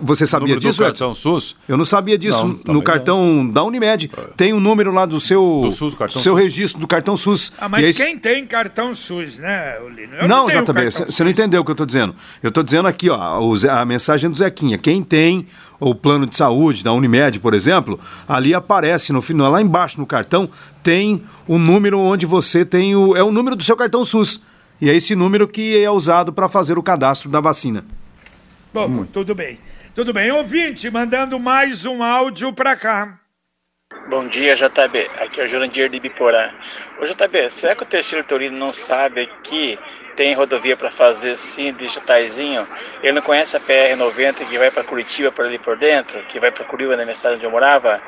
você- 0.00 0.24
sabia 0.24 0.54
disso? 0.56 0.78
do 0.78 0.84
Edson? 0.84 0.84
cartão 0.84 1.14
SUS? 1.16 1.56
Eu 1.68 1.76
não 1.76 1.84
sabia 1.84 2.16
disso. 2.16 2.46
Não, 2.64 2.74
no 2.74 2.80
cartão 2.80 3.44
da 3.44 3.64
Unimed 3.64 4.08
tem 4.36 4.52
o 4.52 4.60
número 4.60 4.92
lá 4.92 5.04
do 5.04 5.18
seu, 5.18 5.62
Do 5.64 5.72
SUS, 5.72 5.96
cartão 5.96 6.22
seu 6.22 6.34
SUS. 6.34 6.40
registro 6.44 6.80
do 6.80 6.86
cartão 6.86 7.16
SUS. 7.16 7.52
Ah, 7.58 7.66
E 7.66 7.68
mas 7.70 7.86
aí, 7.86 7.92
quem 7.92 8.16
tem 8.16 8.46
cartão 8.46 8.94
SUS, 8.94 9.40
né, 9.40 9.80
Olino? 9.84 10.14
Eu 10.14 10.28
Não, 10.28 10.46
tenho 10.46 10.62
JB, 10.64 10.90
você 11.10 11.24
não 11.24 11.30
entendeu 11.32 11.62
o 11.62 11.64
que 11.64 11.72
eu 11.72 11.74
estou 11.74 11.84
dizendo. 11.86 12.14
Eu 12.40 12.50
estou 12.50 12.62
dizendo 12.62 12.86
aqui, 12.86 13.10
ó, 13.10 13.18
a 13.68 13.84
mensagem 13.84 14.30
do 14.30 14.38
Zequinha. 14.38 14.78
Quem 14.78 15.02
tem 15.02 15.44
o 15.80 15.92
plano 15.92 16.24
de 16.24 16.36
saúde 16.36 16.84
da 16.84 16.92
Unimed, 16.92 17.40
por 17.40 17.52
exemplo, 17.52 17.98
ali 18.28 18.54
aparece 18.54 19.12
no 19.12 19.20
final, 19.20 19.50
lá 19.50 19.60
embaixo 19.60 19.98
no 19.98 20.06
cartão, 20.06 20.48
tem 20.84 21.20
o 21.48 21.58
número 21.58 21.98
onde 21.98 22.26
você 22.26 22.64
tem 22.64 22.94
o. 22.94 23.16
É 23.16 23.24
o 23.24 23.32
número 23.32 23.56
do 23.56 23.64
seu 23.64 23.76
cartão 23.76 24.04
SUS. 24.04 24.40
E 24.80 24.90
é 24.90 24.94
esse 24.94 25.14
número 25.14 25.46
que 25.48 25.82
é 25.82 25.90
usado 25.90 26.32
para 26.32 26.48
fazer 26.48 26.76
o 26.76 26.82
cadastro 26.82 27.30
da 27.30 27.40
vacina. 27.40 27.84
Bom, 28.72 29.04
tudo 29.04 29.34
bem. 29.34 29.58
Tudo 29.94 30.12
bem. 30.12 30.32
Ouvinte, 30.32 30.90
mandando 30.90 31.38
mais 31.38 31.84
um 31.84 32.02
áudio 32.02 32.52
pra 32.52 32.76
cá. 32.76 33.20
Bom 34.10 34.26
dia, 34.28 34.54
JB. 34.54 35.08
Aqui 35.20 35.40
é 35.40 35.44
o 35.44 35.48
Jurandir 35.48 35.88
de 35.88 36.00
Biporã. 36.00 36.50
Ô, 37.00 37.04
JB, 37.06 37.48
será 37.50 37.74
que 37.76 37.84
o 37.84 37.86
Terceiro 37.86 38.26
Torino 38.26 38.58
não 38.58 38.72
sabe 38.72 39.30
que 39.44 39.78
tem 40.16 40.34
rodovia 40.34 40.76
para 40.76 40.90
fazer 40.90 41.36
sim 41.36 41.72
de 41.72 41.88
Jataizinho? 41.88 42.66
Ele 43.02 43.12
não 43.12 43.22
conhece 43.22 43.56
a 43.56 43.60
PR-90 43.60 44.46
que 44.48 44.58
vai 44.58 44.70
para 44.70 44.84
Curitiba 44.84 45.30
por 45.30 45.44
ali 45.44 45.58
por 45.58 45.76
dentro? 45.76 46.22
Que 46.24 46.40
vai 46.40 46.50
para 46.50 46.64
Curitiba, 46.64 46.96
na 46.96 47.04
minha 47.04 47.14
cidade 47.14 47.36
onde 47.36 47.44
eu 47.44 47.50
morava? 47.50 48.00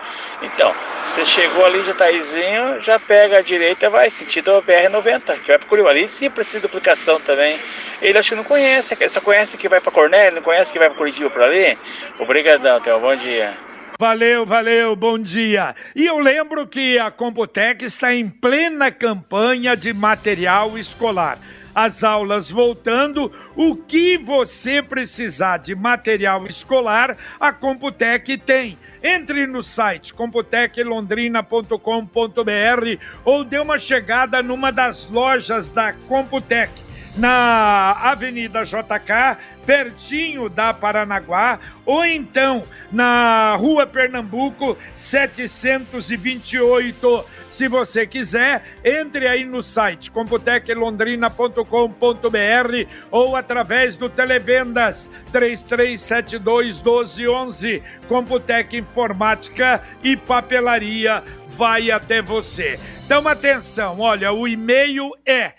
Então, 0.43 0.75
você 1.03 1.25
chegou 1.25 1.65
ali 1.65 1.81
em 1.81 1.85
Jataizinho, 1.85 2.81
já 2.81 2.99
pega 2.99 3.39
a 3.39 3.43
direita 3.43 3.91
vai 3.91 4.11
sentido 4.11 4.57
a 4.57 4.63
PR-90, 4.63 5.41
que 5.41 5.49
vai 5.49 5.59
para 5.59 5.69
Curitiba. 5.69 5.91
Ali 5.91 6.09
sim 6.09 6.31
precisa 6.31 6.59
de 6.59 6.63
duplicação 6.63 7.21
também. 7.21 7.59
Ele 8.01 8.19
acho 8.19 8.31
que 8.31 8.35
não 8.35 8.45
conhece, 8.45 8.97
só 9.09 9.21
conhece 9.21 9.57
que 9.57 9.69
vai 9.69 9.81
para 9.81 9.93
Cornélio, 9.93 10.37
não 10.37 10.43
conhece 10.43 10.73
que 10.73 10.79
vai 10.79 10.89
para 10.89 10.99
Curitiba 10.99 11.31
por 11.31 11.43
ali? 11.43 11.79
Obrigadão, 12.19 12.81
um 12.97 13.01
bom 13.01 13.17
dia. 13.17 13.55
Valeu, 13.99 14.45
valeu, 14.45 14.95
bom 14.95 15.19
dia. 15.19 15.75
E 15.95 16.05
eu 16.05 16.19
lembro 16.19 16.67
que 16.67 16.99
a 16.99 17.11
Computec 17.11 17.83
está 17.83 18.15
em 18.15 18.29
plena 18.29 18.91
campanha 18.91 19.75
de 19.75 19.95
material 19.95 20.77
escolar. 20.77 21.39
As 21.77 22.03
aulas 22.03 22.51
voltando, 22.51 23.31
o 23.55 23.77
que 23.77 24.17
você 24.17 24.83
precisar 24.83 25.59
de 25.59 25.75
material 25.75 26.47
escolar, 26.47 27.19
a 27.39 27.53
Computec 27.53 28.39
tem. 28.39 28.79
Entre 29.03 29.47
no 29.47 29.61
site 29.61 30.15
computeclondrina.com.br 30.15 32.99
ou 33.27 33.45
dê 33.45 33.59
uma 33.59 33.77
chegada 33.77 34.43
numa 34.43 34.73
das 34.73 35.05
lojas 35.11 35.71
da 35.71 35.93
Computec 35.93 36.73
na 37.15 37.93
Avenida 37.93 38.65
JK, 38.65 39.37
pertinho 39.67 40.49
da 40.49 40.73
Paranaguá, 40.73 41.59
ou 41.85 42.03
então 42.05 42.63
na 42.93 43.57
Rua 43.57 43.85
Pernambuco, 43.87 44.79
728. 44.95 47.25
Se 47.51 47.67
você 47.69 48.07
quiser, 48.07 48.63
entre 48.85 49.27
aí 49.27 49.45
no 49.45 49.61
site 49.63 50.11
computeclondrina.com.br 50.11 52.89
ou 53.11 53.35
através 53.35 53.97
do 53.97 54.09
Televendas 54.09 55.11
3372 55.33 56.77
1211. 56.77 57.83
Computec 58.07 58.77
Informática 58.77 59.83
e 60.03 60.17
Papelaria 60.17 61.25
vai 61.49 61.91
até 61.91 62.23
você. 62.23 62.79
Então 63.05 63.27
atenção, 63.27 63.99
olha, 63.99 64.33
o 64.33 64.47
e-mail 64.47 65.11
é 65.25 65.55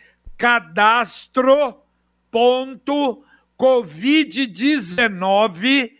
cadastro.covid19 3.57 5.91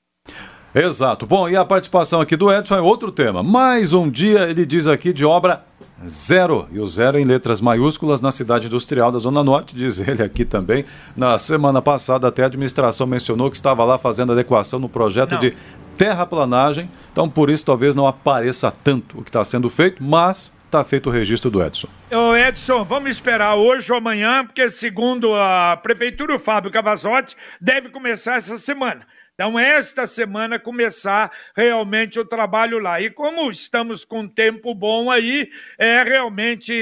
Exato. 0.75 1.25
Bom, 1.25 1.49
e 1.49 1.57
a 1.57 1.65
participação 1.65 2.21
aqui 2.21 2.35
do 2.37 2.53
Edson 2.53 2.75
é 2.75 2.81
outro 2.81 3.13
tema. 3.13 3.45
Mais 3.45 3.93
um 3.93 4.11
dia, 4.11 4.51
ele 4.51 4.67
diz 4.67 4.89
aqui, 4.89 5.13
de 5.13 5.25
obra 5.25 5.65
zero. 6.09 6.67
E 6.73 6.81
o 6.81 6.87
zero 6.87 7.17
em 7.17 7.25
letras 7.25 7.61
maiúsculas 7.61 8.21
na 8.21 8.33
cidade 8.33 8.67
industrial 8.67 9.13
da 9.13 9.19
Zona 9.19 9.45
Norte, 9.45 9.75
diz 9.79 10.01
ele 10.01 10.23
aqui 10.23 10.45
também. 10.45 10.85
Na 11.17 11.39
semana 11.39 11.81
passada, 11.81 12.27
até 12.27 12.43
a 12.43 12.47
administração 12.47 13.07
mencionou 13.07 13.51
que 13.51 13.57
estava 13.57 13.85
lá 13.85 13.99
fazendo 13.99 14.33
adequação 14.33 14.81
no 14.81 14.89
projeto 14.89 15.33
Não. 15.33 15.39
de 15.39 15.55
terraplanagem. 15.97 16.91
Então, 17.13 17.29
por 17.29 17.51
isso, 17.51 17.65
talvez 17.65 17.95
não 17.95 18.07
apareça 18.07 18.73
tanto 18.73 19.21
o 19.21 19.23
que 19.23 19.31
está 19.31 19.45
sendo 19.45 19.71
feito, 19.71 20.03
mas 20.03 20.53
está 20.65 20.83
feito 20.83 21.09
o 21.09 21.13
registro 21.13 21.53
do 21.53 21.63
Edson. 21.63 21.87
Ô 22.11 22.35
Edson, 22.35 22.83
vamos 22.83 23.11
esperar 23.11 23.55
hoje 23.55 23.93
ou 23.93 23.99
amanhã, 23.99 24.45
porque 24.45 24.69
segundo 24.71 25.33
a 25.35 25.79
Prefeitura, 25.81 26.35
o 26.35 26.39
Fábio 26.39 26.73
Cavazotti 26.73 27.37
deve 27.61 27.91
começar 27.91 28.39
essa 28.39 28.59
semana. 28.59 29.07
Então, 29.35 29.59
esta 29.59 30.07
semana 30.07 30.61
começar 30.61 31.29
realmente 31.57 32.21
o 32.21 32.25
trabalho 32.25 32.79
lá. 32.79 33.01
E 33.01 33.11
como 33.11 33.51
estamos 33.51 34.05
com 34.05 34.29
tempo 34.29 34.73
bom 34.73 35.11
aí, 35.11 35.51
é 35.77 36.05
realmente 36.05 36.73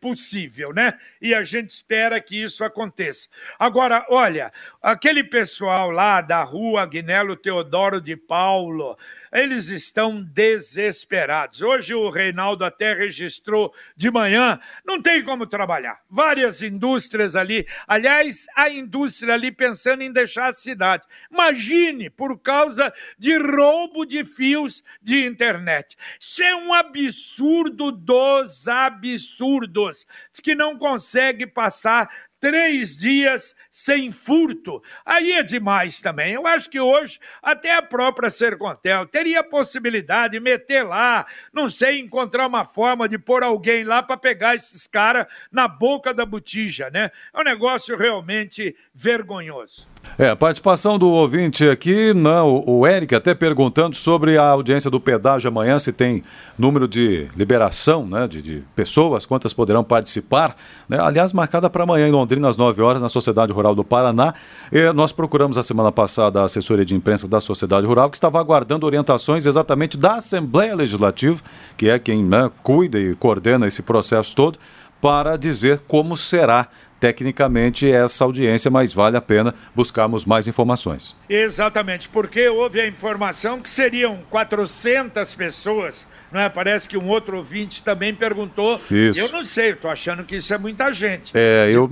possível, 0.00 0.72
né? 0.72 0.96
E 1.26 1.34
a 1.34 1.42
gente 1.42 1.70
espera 1.70 2.20
que 2.20 2.40
isso 2.40 2.62
aconteça. 2.62 3.28
Agora, 3.58 4.06
olha, 4.08 4.52
aquele 4.80 5.24
pessoal 5.24 5.90
lá 5.90 6.20
da 6.20 6.44
rua 6.44 6.82
Agnello 6.82 7.34
Teodoro 7.34 8.00
de 8.00 8.16
Paulo, 8.16 8.96
eles 9.32 9.68
estão 9.70 10.22
desesperados. 10.22 11.62
Hoje 11.62 11.94
o 11.94 12.08
Reinaldo 12.10 12.64
até 12.64 12.94
registrou 12.94 13.74
de 13.96 14.08
manhã, 14.08 14.60
não 14.84 15.02
tem 15.02 15.20
como 15.24 15.48
trabalhar. 15.48 16.00
Várias 16.08 16.62
indústrias 16.62 17.34
ali, 17.34 17.66
aliás, 17.88 18.46
a 18.56 18.70
indústria 18.70 19.34
ali 19.34 19.50
pensando 19.50 20.02
em 20.02 20.12
deixar 20.12 20.50
a 20.50 20.52
cidade. 20.52 21.02
Imagine 21.28 22.08
por 22.08 22.38
causa 22.38 22.94
de 23.18 23.36
roubo 23.36 24.06
de 24.06 24.24
fios 24.24 24.84
de 25.02 25.26
internet. 25.26 25.96
Isso 26.20 26.40
é 26.40 26.54
um 26.54 26.72
absurdo 26.72 27.90
dos 27.90 28.68
absurdos. 28.68 30.06
Que 30.40 30.54
não 30.54 30.78
consegue 30.78 31.15
passar 31.46 32.08
três 32.40 32.96
dias 32.96 33.54
sem 33.70 34.12
furto. 34.12 34.82
Aí 35.04 35.32
é 35.32 35.42
demais 35.42 36.00
também. 36.00 36.34
Eu 36.34 36.46
acho 36.46 36.70
que 36.70 36.78
hoje 36.78 37.18
até 37.42 37.74
a 37.74 37.82
própria 37.82 38.30
Sercontel 38.30 39.06
teria 39.06 39.40
a 39.40 39.44
possibilidade 39.44 40.32
de 40.32 40.40
meter 40.40 40.82
lá, 40.82 41.26
não 41.52 41.68
sei, 41.68 41.98
encontrar 41.98 42.46
uma 42.46 42.64
forma 42.64 43.08
de 43.08 43.18
pôr 43.18 43.42
alguém 43.42 43.84
lá 43.84 44.02
para 44.02 44.16
pegar 44.16 44.54
esses 44.54 44.86
caras 44.86 45.26
na 45.50 45.66
boca 45.66 46.12
da 46.12 46.24
botija, 46.24 46.90
né? 46.90 47.10
É 47.32 47.40
um 47.40 47.44
negócio 47.44 47.96
realmente 47.96 48.76
vergonhoso. 48.94 49.88
É, 50.18 50.34
participação 50.34 50.98
do 50.98 51.08
ouvinte 51.08 51.68
aqui, 51.68 52.14
não, 52.14 52.48
o, 52.48 52.78
o 52.78 52.86
Eric 52.86 53.14
até 53.14 53.34
perguntando 53.34 53.94
sobre 53.94 54.38
a 54.38 54.48
audiência 54.48 54.90
do 54.90 54.98
pedágio 54.98 55.48
amanhã, 55.48 55.78
se 55.78 55.92
tem 55.92 56.22
número 56.58 56.88
de 56.88 57.28
liberação, 57.36 58.06
né, 58.06 58.26
de, 58.26 58.40
de 58.40 58.64
pessoas, 58.74 59.26
quantas 59.26 59.52
poderão 59.52 59.84
participar, 59.84 60.56
né, 60.88 60.98
aliás, 60.98 61.32
marcada 61.32 61.68
para 61.68 61.82
amanhã 61.84 62.08
em 62.08 62.12
Londrina, 62.12 62.48
às 62.48 62.56
9 62.56 62.82
horas, 62.82 63.02
na 63.02 63.08
Sociedade 63.08 63.52
Rural 63.52 63.74
do 63.74 63.84
Paraná. 63.84 64.34
E 64.72 64.90
nós 64.92 65.12
procuramos 65.12 65.58
a 65.58 65.62
semana 65.62 65.92
passada 65.92 66.40
a 66.40 66.44
assessoria 66.44 66.84
de 66.84 66.94
imprensa 66.94 67.28
da 67.28 67.38
Sociedade 67.38 67.86
Rural, 67.86 68.08
que 68.08 68.16
estava 68.16 68.40
aguardando 68.40 68.86
orientações 68.86 69.44
exatamente 69.44 69.98
da 69.98 70.14
Assembleia 70.14 70.74
Legislativa, 70.74 71.42
que 71.76 71.90
é 71.90 71.98
quem 71.98 72.24
né, 72.24 72.50
cuida 72.62 72.98
e 72.98 73.14
coordena 73.14 73.66
esse 73.66 73.82
processo 73.82 74.34
todo, 74.34 74.58
para 75.00 75.36
dizer 75.36 75.82
como 75.86 76.16
será 76.16 76.68
tecnicamente 76.98 77.90
essa 77.90 78.24
audiência, 78.24 78.70
mas 78.70 78.92
vale 78.92 79.16
a 79.16 79.20
pena 79.20 79.54
buscarmos 79.74 80.24
mais 80.24 80.48
informações. 80.48 81.14
Exatamente, 81.28 82.08
porque 82.08 82.48
houve 82.48 82.80
a 82.80 82.86
informação 82.86 83.60
que 83.60 83.68
seriam 83.68 84.18
400 84.30 85.34
pessoas, 85.34 86.08
não 86.32 86.40
é? 86.40 86.48
Parece 86.48 86.88
que 86.88 86.96
um 86.96 87.08
outro 87.08 87.36
ouvinte 87.36 87.82
também 87.82 88.14
perguntou. 88.14 88.80
Isso. 88.90 89.18
Eu 89.18 89.30
não 89.30 89.44
sei, 89.44 89.72
eu 89.72 89.76
tô 89.76 89.88
achando 89.88 90.24
que 90.24 90.36
isso 90.36 90.52
é 90.52 90.58
muita 90.58 90.92
gente. 90.92 91.32
É, 91.34 91.70
eu, 91.72 91.88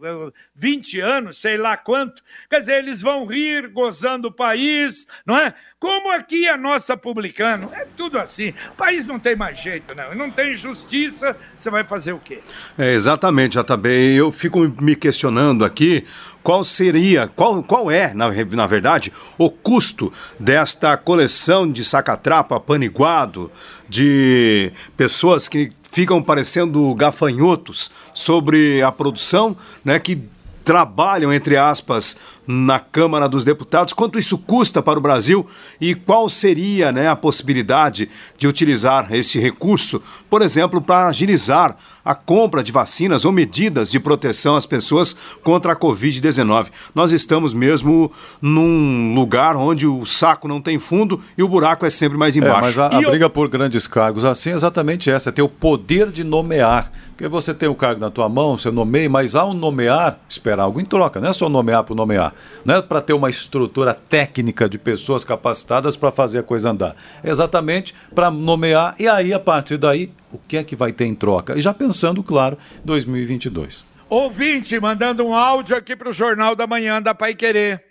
20 0.56 1.00
anos, 1.00 1.38
sei 1.38 1.56
lá 1.56 1.78
quanto. 1.78 2.24
Quer 2.50 2.62
dizer, 2.62 2.80
eles 2.80 3.00
vão 3.00 3.28
rir 3.28 3.68
gozando 3.68 4.30
o 4.30 4.32
país, 4.32 5.06
não 5.24 5.38
é? 5.38 5.54
Como 5.80 6.12
aqui 6.12 6.48
a 6.48 6.58
nossa 6.58 6.98
publicano, 6.98 7.70
é 7.72 7.86
tudo 7.96 8.18
assim. 8.18 8.56
O 8.72 8.76
país 8.76 9.06
não 9.06 9.20
tem 9.20 9.36
mais 9.36 9.60
jeito, 9.60 9.94
não. 9.94 10.16
Não 10.16 10.32
tem 10.32 10.56
justiça, 10.56 11.38
você 11.56 11.70
vai 11.70 11.84
fazer 11.84 12.14
o 12.14 12.18
quê? 12.18 12.40
É, 12.76 12.92
exatamente, 12.96 13.56
JB. 13.56 14.16
Eu 14.16 14.32
fico 14.32 14.60
me 14.82 14.96
questionando 14.96 15.64
aqui 15.64 16.04
qual 16.42 16.64
seria, 16.64 17.28
qual, 17.28 17.62
qual 17.62 17.92
é, 17.92 18.16
na, 18.16 18.32
na 18.32 18.66
verdade, 18.66 19.14
o 19.38 19.52
custo 19.52 20.12
desta 20.40 20.98
coleção 20.98 21.72
de 21.72 21.86
sacatrapa 21.86 22.60
paniguado, 22.60 23.52
de 23.88 24.72
pessoas 24.98 25.48
que 25.48 25.72
ficam 25.96 26.22
parecendo 26.22 26.94
gafanhotos 26.94 27.90
sobre 28.14 28.82
a 28.82 28.92
produção, 28.92 29.56
né, 29.82 29.98
que 29.98 30.22
trabalham, 30.66 31.32
entre 31.32 31.56
aspas, 31.56 32.18
na 32.46 32.82
Câmara 32.82 33.30
dos 33.30 33.46
Deputados, 33.46 33.94
quanto 33.94 34.20
isso 34.20 34.38
custa 34.38 34.84
para 34.84 35.00
o 35.00 35.02
Brasil 35.02 35.48
e 35.80 35.96
qual 35.96 36.28
seria 36.28 36.92
né, 36.92 37.08
a 37.08 37.16
possibilidade 37.16 38.10
de 38.38 38.46
utilizar 38.46 39.08
esse 39.14 39.40
recurso, 39.40 40.02
por 40.30 40.42
exemplo, 40.42 40.82
para 40.82 41.08
agilizar 41.08 41.78
a 42.06 42.14
compra 42.14 42.64
de 42.64 42.72
vacinas 42.72 43.26
ou 43.26 43.32
medidas 43.32 43.92
de 43.92 44.00
proteção 44.00 44.56
às 44.56 44.68
pessoas 44.68 45.16
contra 45.44 45.74
a 45.74 45.76
Covid-19. 45.76 46.68
Nós 46.94 47.12
estamos 47.12 47.54
mesmo 47.54 48.12
num 48.40 49.16
lugar 49.16 49.58
onde 49.58 49.88
o 49.88 50.06
saco 50.06 50.48
não 50.48 50.62
tem 50.62 50.78
fundo 50.78 51.20
e 51.36 51.42
o 51.42 51.50
buraco 51.50 51.86
é 51.86 51.90
sempre 51.90 52.18
mais 52.18 52.36
embaixo. 52.36 52.56
É, 52.58 52.62
mas 52.62 52.80
a, 52.80 52.86
a 52.88 53.02
briga 53.02 53.26
eu... 53.26 53.30
por 53.30 53.50
grandes 53.50 53.88
cargos 53.88 54.24
assim 54.24 54.52
é 54.52 54.54
exatamente 54.54 55.10
essa, 55.10 55.30
é 55.30 55.34
ter 55.34 55.42
o 55.42 55.50
poder 55.50 56.12
de 56.12 56.24
nomear. 56.24 56.92
Porque 57.16 57.30
você 57.30 57.54
tem 57.54 57.70
o 57.70 57.76
cargo 57.76 58.02
na 58.02 58.12
tua 58.12 58.28
mão, 58.28 58.58
você 58.58 58.70
nomeia, 58.70 59.10
mas 59.10 59.38
ao 59.38 59.54
nomear, 59.54 60.20
esperar 60.28 60.64
algo 60.64 60.82
em 60.82 60.86
troca, 60.86 61.22
não 61.22 61.30
é 61.30 61.34
só 61.34 61.48
nomear 61.48 61.86
por 61.86 61.96
nomear. 61.96 62.34
Não 62.66 62.76
é 62.76 62.82
para 62.82 63.02
ter 63.02 63.14
uma 63.14 63.30
estrutura 63.30 63.94
técnica 63.94 64.68
de 64.68 64.78
pessoas 64.78 65.24
capacitadas 65.24 65.96
para 65.96 66.12
fazer 66.12 66.40
a 66.40 66.44
coisa 66.44 66.72
andar. 66.72 66.94
É 67.24 67.30
exatamente 67.30 67.96
para 68.14 68.30
nomear 68.30 68.96
e 69.00 69.08
aí, 69.08 69.34
a 69.34 69.40
partir 69.40 69.78
daí, 69.78 70.12
o 70.32 70.38
que 70.38 70.58
é 70.58 70.64
que 70.64 70.76
vai 70.76 70.92
ter 70.92 71.06
em 71.06 71.16
troca? 71.16 71.58
E 71.58 71.62
já 71.62 71.74
pensando, 71.74 71.95
claro, 72.24 72.58
2022. 72.84 73.84
Ouvinte, 74.10 74.80
mandando 74.80 75.26
um 75.26 75.36
áudio 75.36 75.76
aqui 75.76 75.96
para 75.96 76.10
o 76.10 76.14
Jornal 76.14 76.56
da 76.56 76.68
Manhã 76.68 77.02
da 77.02 77.16
Pai 77.16 77.34
Querer. 77.34 77.84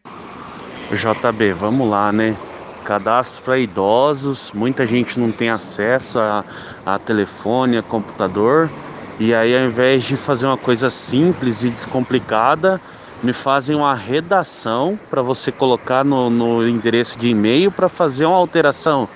JB, 0.93 1.53
vamos 1.55 1.88
lá, 1.88 2.12
né? 2.12 2.37
Cadastro 2.85 3.43
para 3.43 3.59
idosos, 3.59 4.53
muita 4.53 4.87
gente 4.87 5.19
não 5.19 5.33
tem 5.33 5.49
acesso 5.49 6.19
a, 6.19 6.45
a 6.85 6.99
telefone, 6.99 7.79
a 7.79 7.83
computador. 7.83 8.71
E 9.19 9.35
aí, 9.35 9.57
ao 9.57 9.64
invés 9.64 10.05
de 10.05 10.17
fazer 10.17 10.47
uma 10.47 10.57
coisa 10.57 10.90
simples 10.90 11.64
e 11.64 11.71
descomplicada, 11.71 12.81
me 13.23 13.33
fazem 13.33 13.75
uma 13.75 13.95
redação 13.95 14.99
para 15.09 15.23
você 15.23 15.51
colocar 15.51 16.05
no, 16.05 16.29
no 16.29 16.69
endereço 16.69 17.19
de 17.19 17.29
e-mail 17.29 17.71
para 17.71 17.88
fazer 17.88 18.27
uma 18.27 18.37
alteração. 18.37 19.09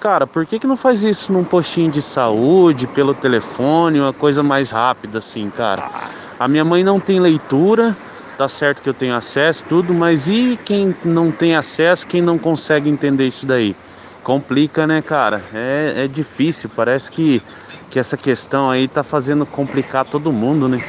Cara, 0.00 0.28
por 0.28 0.46
que, 0.46 0.60
que 0.60 0.66
não 0.66 0.76
faz 0.76 1.02
isso 1.02 1.32
num 1.32 1.44
postinho 1.44 1.90
de 1.90 2.00
saúde, 2.00 2.86
pelo 2.86 3.14
telefone, 3.14 3.98
uma 3.98 4.12
coisa 4.12 4.44
mais 4.44 4.70
rápida 4.70 5.18
assim, 5.18 5.50
cara? 5.50 5.90
A 6.38 6.46
minha 6.46 6.64
mãe 6.64 6.84
não 6.84 7.00
tem 7.00 7.18
leitura, 7.18 7.96
tá 8.36 8.46
certo 8.46 8.80
que 8.80 8.88
eu 8.88 8.94
tenho 8.94 9.16
acesso, 9.16 9.64
tudo, 9.64 9.92
mas 9.92 10.28
e 10.28 10.56
quem 10.64 10.94
não 11.04 11.32
tem 11.32 11.56
acesso, 11.56 12.06
quem 12.06 12.22
não 12.22 12.38
consegue 12.38 12.88
entender 12.88 13.26
isso 13.26 13.44
daí? 13.44 13.74
Complica, 14.22 14.86
né, 14.86 15.02
cara? 15.02 15.44
É, 15.52 16.04
é 16.04 16.08
difícil, 16.08 16.70
parece 16.76 17.10
que, 17.10 17.42
que 17.90 17.98
essa 17.98 18.16
questão 18.16 18.70
aí 18.70 18.86
tá 18.86 19.02
fazendo 19.02 19.44
complicar 19.46 20.04
todo 20.04 20.32
mundo, 20.32 20.68
né? 20.68 20.80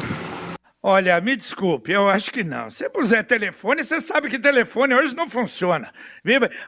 Olha, 0.81 1.19
me 1.19 1.35
desculpe, 1.35 1.91
eu 1.91 2.07
acho 2.07 2.31
que 2.31 2.41
não. 2.41 2.69
Se 2.69 2.89
puser 2.89 3.25
telefone, 3.25 3.83
você 3.83 3.99
sabe 3.99 4.29
que 4.29 4.39
telefone 4.39 4.93
hoje 4.93 5.13
não 5.13 5.27
funciona. 5.27 5.91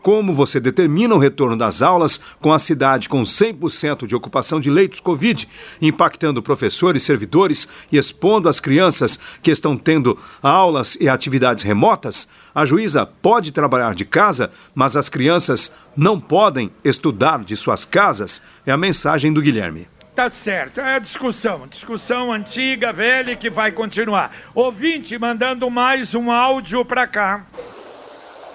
como 0.07 0.33
você 0.33 0.61
determina 0.61 1.17
o 1.17 1.19
retorno 1.19 1.57
das 1.57 1.83
aulas 1.83 2.21
com 2.41 2.53
a 2.53 2.61
cidade 2.61 3.09
com 3.09 3.23
100% 3.23 4.07
de 4.07 4.15
ocupação 4.15 4.61
de 4.61 4.71
leitos 4.71 5.01
Covid, 5.01 5.49
impactando 5.83 6.41
professores, 6.41 7.03
servidores 7.03 7.67
e 7.91 7.99
expondo 7.99 8.49
as 8.49 8.61
crianças 8.61 9.19
que 9.43 9.51
estão 9.51 9.77
tendo 9.77 10.17
aulas 10.41 10.97
e 11.01 11.09
atividades 11.09 11.65
remotas? 11.65 12.29
A 12.55 12.65
juíza 12.65 13.05
pode 13.05 13.51
trabalhar 13.51 13.97
de 13.97 14.05
casa, 14.05 14.53
mas 14.73 14.97
as 14.97 15.09
crianças 15.09 15.75
não 15.97 16.21
podem 16.21 16.71
estudar 16.85 17.43
de 17.43 17.57
suas 17.57 17.85
casas? 17.85 18.41
É 18.65 18.71
a 18.71 18.77
mensagem 18.77 19.33
do 19.33 19.43
Guilherme. 19.43 19.89
Tá 20.15 20.31
certo, 20.31 20.81
é 20.81 21.01
discussão, 21.01 21.67
discussão 21.67 22.33
antiga, 22.33 22.93
velha 22.93 23.35
que 23.35 23.51
vai 23.51 23.73
continuar. 23.73 24.31
Ouvinte 24.55 25.19
mandando 25.19 25.69
mais 25.69 26.15
um 26.15 26.31
áudio 26.31 26.85
para 26.85 27.09
cá. 27.09 27.45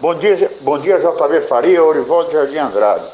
Bom 0.01 0.15
dia, 0.15 0.51
bom 0.61 0.79
dia 0.79 0.97
JB 0.97 1.41
Faria, 1.41 1.83
Orivaldo 1.83 2.31
Jardim 2.31 2.57
Andrade. 2.57 3.05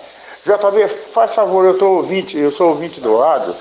JB, 0.45 0.87
faz 0.87 1.35
favor, 1.35 1.65
eu 1.65 1.77
tô 1.77 1.85
ouvinte, 1.97 2.37
eu 2.37 2.49
sou 2.49 2.69
ouvinte 2.69 3.01
do 3.01 3.17
rádio, 3.17 3.53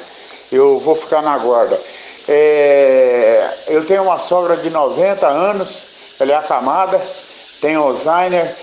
eu 0.52 0.78
vou 0.78 0.94
ficar 0.94 1.22
na 1.22 1.36
guarda. 1.36 1.76
É, 2.28 3.50
eu 3.66 3.84
tenho 3.84 4.04
uma 4.04 4.20
sogra 4.20 4.56
de 4.56 4.70
90 4.70 5.26
anos, 5.26 5.68
ela 6.20 6.30
é 6.30 6.34
acamada, 6.36 7.02
tem 7.60 7.74
Alzheimer, 7.74 8.54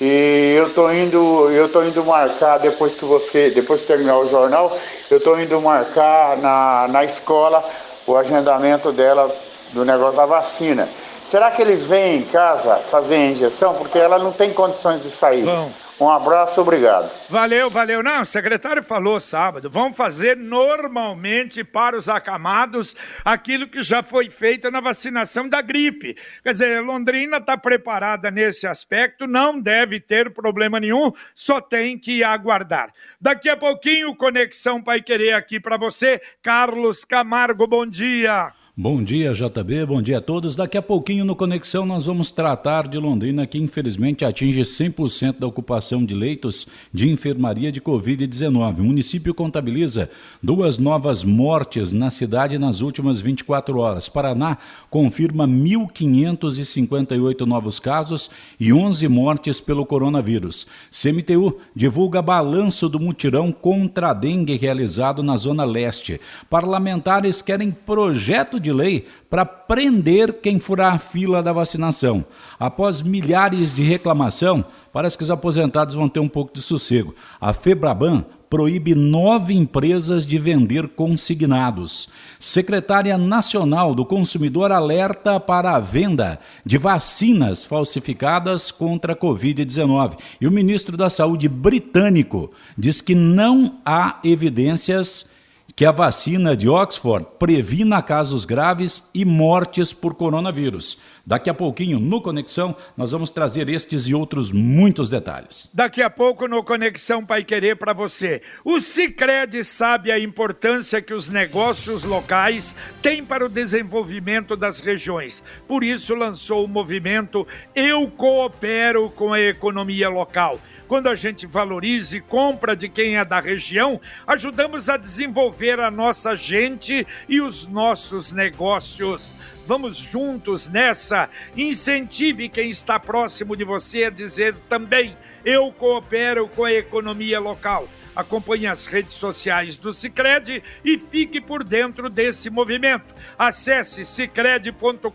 e 0.00 0.54
eu 0.56 0.72
tô 0.72 0.88
indo, 0.92 1.50
eu 1.50 1.68
tô 1.68 1.82
indo 1.82 2.04
marcar 2.04 2.58
depois 2.58 2.94
que 2.94 3.04
você, 3.04 3.50
depois 3.50 3.80
que 3.80 3.88
terminar 3.88 4.18
o 4.18 4.28
jornal, 4.28 4.78
eu 5.10 5.18
tô 5.18 5.36
indo 5.36 5.60
marcar 5.60 6.36
na, 6.36 6.86
na 6.86 7.04
escola 7.04 7.68
o 8.06 8.16
agendamento 8.16 8.92
dela 8.92 9.34
do 9.72 9.84
negócio 9.84 10.16
da 10.16 10.26
vacina. 10.26 10.88
Será 11.24 11.50
que 11.50 11.62
ele 11.62 11.76
vem 11.76 12.18
em 12.18 12.22
casa 12.22 12.76
fazer 12.76 13.14
a 13.14 13.26
injeção? 13.30 13.74
Porque 13.74 13.98
ela 13.98 14.18
não 14.18 14.32
tem 14.32 14.52
condições 14.52 15.00
de 15.00 15.10
sair. 15.10 15.42
Vão. 15.42 15.72
Um 16.02 16.10
abraço, 16.10 16.60
obrigado. 16.60 17.08
Valeu, 17.28 17.70
valeu. 17.70 18.02
Não, 18.02 18.22
o 18.22 18.26
secretário 18.26 18.82
falou 18.82 19.20
sábado. 19.20 19.70
Vão 19.70 19.92
fazer 19.92 20.36
normalmente 20.36 21.62
para 21.62 21.96
os 21.96 22.08
acamados 22.08 22.96
aquilo 23.24 23.68
que 23.68 23.84
já 23.84 24.02
foi 24.02 24.28
feito 24.28 24.68
na 24.68 24.80
vacinação 24.80 25.48
da 25.48 25.62
gripe. 25.62 26.16
Quer 26.42 26.52
dizer, 26.52 26.82
Londrina 26.82 27.36
está 27.36 27.56
preparada 27.56 28.32
nesse 28.32 28.66
aspecto, 28.66 29.28
não 29.28 29.60
deve 29.60 30.00
ter 30.00 30.32
problema 30.32 30.80
nenhum, 30.80 31.12
só 31.36 31.60
tem 31.60 31.96
que 31.96 32.24
aguardar. 32.24 32.92
Daqui 33.20 33.48
a 33.48 33.56
pouquinho, 33.56 34.16
Conexão 34.16 34.82
Pai 34.82 35.00
Querer 35.00 35.34
aqui 35.34 35.60
para 35.60 35.76
você. 35.76 36.20
Carlos 36.42 37.04
Camargo, 37.04 37.64
bom 37.68 37.86
dia. 37.86 38.52
Bom 38.74 39.04
dia, 39.04 39.34
JB. 39.34 39.84
Bom 39.84 40.00
dia 40.00 40.16
a 40.16 40.20
todos. 40.22 40.56
Daqui 40.56 40.78
a 40.78 40.82
pouquinho 40.82 41.26
no 41.26 41.36
Conexão 41.36 41.84
nós 41.84 42.06
vamos 42.06 42.30
tratar 42.30 42.88
de 42.88 42.96
Londrina, 42.96 43.46
que 43.46 43.58
infelizmente 43.58 44.24
atinge 44.24 44.62
100% 44.62 45.40
da 45.40 45.46
ocupação 45.46 46.02
de 46.02 46.14
leitos 46.14 46.66
de 46.90 47.10
enfermaria 47.10 47.70
de 47.70 47.82
Covid-19. 47.82 48.78
O 48.78 48.84
município 48.84 49.34
contabiliza 49.34 50.08
duas 50.42 50.78
novas 50.78 51.22
mortes 51.22 51.92
na 51.92 52.10
cidade 52.10 52.58
nas 52.58 52.80
últimas 52.80 53.20
24 53.20 53.78
horas. 53.78 54.08
Paraná 54.08 54.56
confirma 54.88 55.46
1.558 55.46 57.42
novos 57.42 57.78
casos 57.78 58.30
e 58.58 58.72
11 58.72 59.06
mortes 59.06 59.60
pelo 59.60 59.84
coronavírus. 59.84 60.66
CMTU 60.90 61.58
divulga 61.76 62.22
balanço 62.22 62.88
do 62.88 62.98
mutirão 62.98 63.52
contra 63.52 64.12
a 64.12 64.14
dengue 64.14 64.56
realizado 64.56 65.22
na 65.22 65.36
Zona 65.36 65.66
Leste. 65.66 66.18
Parlamentares 66.48 67.42
querem 67.42 67.70
projeto 67.70 68.61
de 68.62 68.72
lei 68.72 69.06
para 69.28 69.44
prender 69.44 70.40
quem 70.40 70.58
furar 70.58 70.94
a 70.94 70.98
fila 70.98 71.42
da 71.42 71.52
vacinação. 71.52 72.24
Após 72.58 73.02
milhares 73.02 73.74
de 73.74 73.82
reclamação, 73.82 74.64
parece 74.92 75.18
que 75.18 75.24
os 75.24 75.30
aposentados 75.30 75.94
vão 75.94 76.08
ter 76.08 76.20
um 76.20 76.28
pouco 76.28 76.54
de 76.54 76.62
sossego. 76.62 77.14
A 77.40 77.52
Febraban 77.52 78.24
proíbe 78.52 78.94
nove 78.94 79.54
empresas 79.54 80.26
de 80.26 80.38
vender 80.38 80.86
consignados. 80.88 82.10
Secretária 82.38 83.16
Nacional 83.16 83.94
do 83.94 84.04
Consumidor 84.04 84.70
alerta 84.70 85.40
para 85.40 85.74
a 85.74 85.80
venda 85.80 86.38
de 86.62 86.76
vacinas 86.76 87.64
falsificadas 87.64 88.70
contra 88.70 89.14
a 89.14 89.16
Covid-19. 89.16 90.18
E 90.38 90.46
o 90.46 90.52
ministro 90.52 90.98
da 90.98 91.08
Saúde 91.08 91.48
britânico 91.48 92.50
diz 92.76 93.00
que 93.00 93.14
não 93.14 93.78
há 93.86 94.20
evidências 94.22 95.31
que 95.74 95.84
a 95.86 95.92
vacina 95.92 96.56
de 96.56 96.68
Oxford 96.68 97.26
previna 97.38 98.02
casos 98.02 98.44
graves 98.44 99.08
e 99.14 99.24
mortes 99.24 99.92
por 99.92 100.14
coronavírus. 100.14 100.98
Daqui 101.24 101.48
a 101.48 101.54
pouquinho, 101.54 102.00
no 102.00 102.20
Conexão, 102.20 102.76
nós 102.96 103.12
vamos 103.12 103.30
trazer 103.30 103.68
estes 103.68 104.08
e 104.08 104.14
outros 104.14 104.50
muitos 104.50 105.08
detalhes. 105.08 105.70
Daqui 105.72 106.02
a 106.02 106.10
pouco, 106.10 106.48
no 106.48 106.64
Conexão 106.64 107.24
Pai 107.24 107.44
Querer 107.44 107.76
para 107.76 107.92
você. 107.92 108.42
O 108.64 108.80
Cicred 108.80 109.62
sabe 109.64 110.10
a 110.10 110.18
importância 110.18 111.00
que 111.00 111.14
os 111.14 111.28
negócios 111.28 112.02
locais 112.02 112.74
têm 113.00 113.24
para 113.24 113.46
o 113.46 113.48
desenvolvimento 113.48 114.56
das 114.56 114.80
regiões. 114.80 115.42
Por 115.68 115.84
isso, 115.84 116.14
lançou 116.14 116.64
o 116.64 116.68
movimento 116.68 117.46
Eu 117.74 118.08
Coopero 118.10 119.08
com 119.10 119.32
a 119.32 119.40
Economia 119.40 120.08
Local 120.08 120.58
quando 120.92 121.08
a 121.08 121.14
gente 121.14 121.46
valoriza 121.46 122.18
e 122.18 122.20
compra 122.20 122.76
de 122.76 122.86
quem 122.86 123.16
é 123.16 123.24
da 123.24 123.40
região, 123.40 123.98
ajudamos 124.26 124.90
a 124.90 124.98
desenvolver 124.98 125.80
a 125.80 125.90
nossa 125.90 126.36
gente 126.36 127.06
e 127.26 127.40
os 127.40 127.66
nossos 127.66 128.30
negócios. 128.30 129.34
Vamos 129.66 129.96
juntos 129.96 130.68
nessa. 130.68 131.30
Incentive 131.56 132.50
quem 132.50 132.68
está 132.68 133.00
próximo 133.00 133.56
de 133.56 133.64
você 133.64 134.04
a 134.04 134.10
dizer 134.10 134.54
também: 134.68 135.16
eu 135.42 135.72
coopero 135.72 136.46
com 136.46 136.62
a 136.62 136.72
economia 136.74 137.40
local. 137.40 137.88
Acompanhe 138.14 138.66
as 138.66 138.84
redes 138.84 139.14
sociais 139.14 139.76
do 139.76 139.92
Cicred 139.92 140.62
e 140.84 140.98
fique 140.98 141.40
por 141.40 141.64
dentro 141.64 142.10
desse 142.10 142.50
movimento. 142.50 143.14
Acesse 143.38 144.04
cicred.com.br 144.04 145.10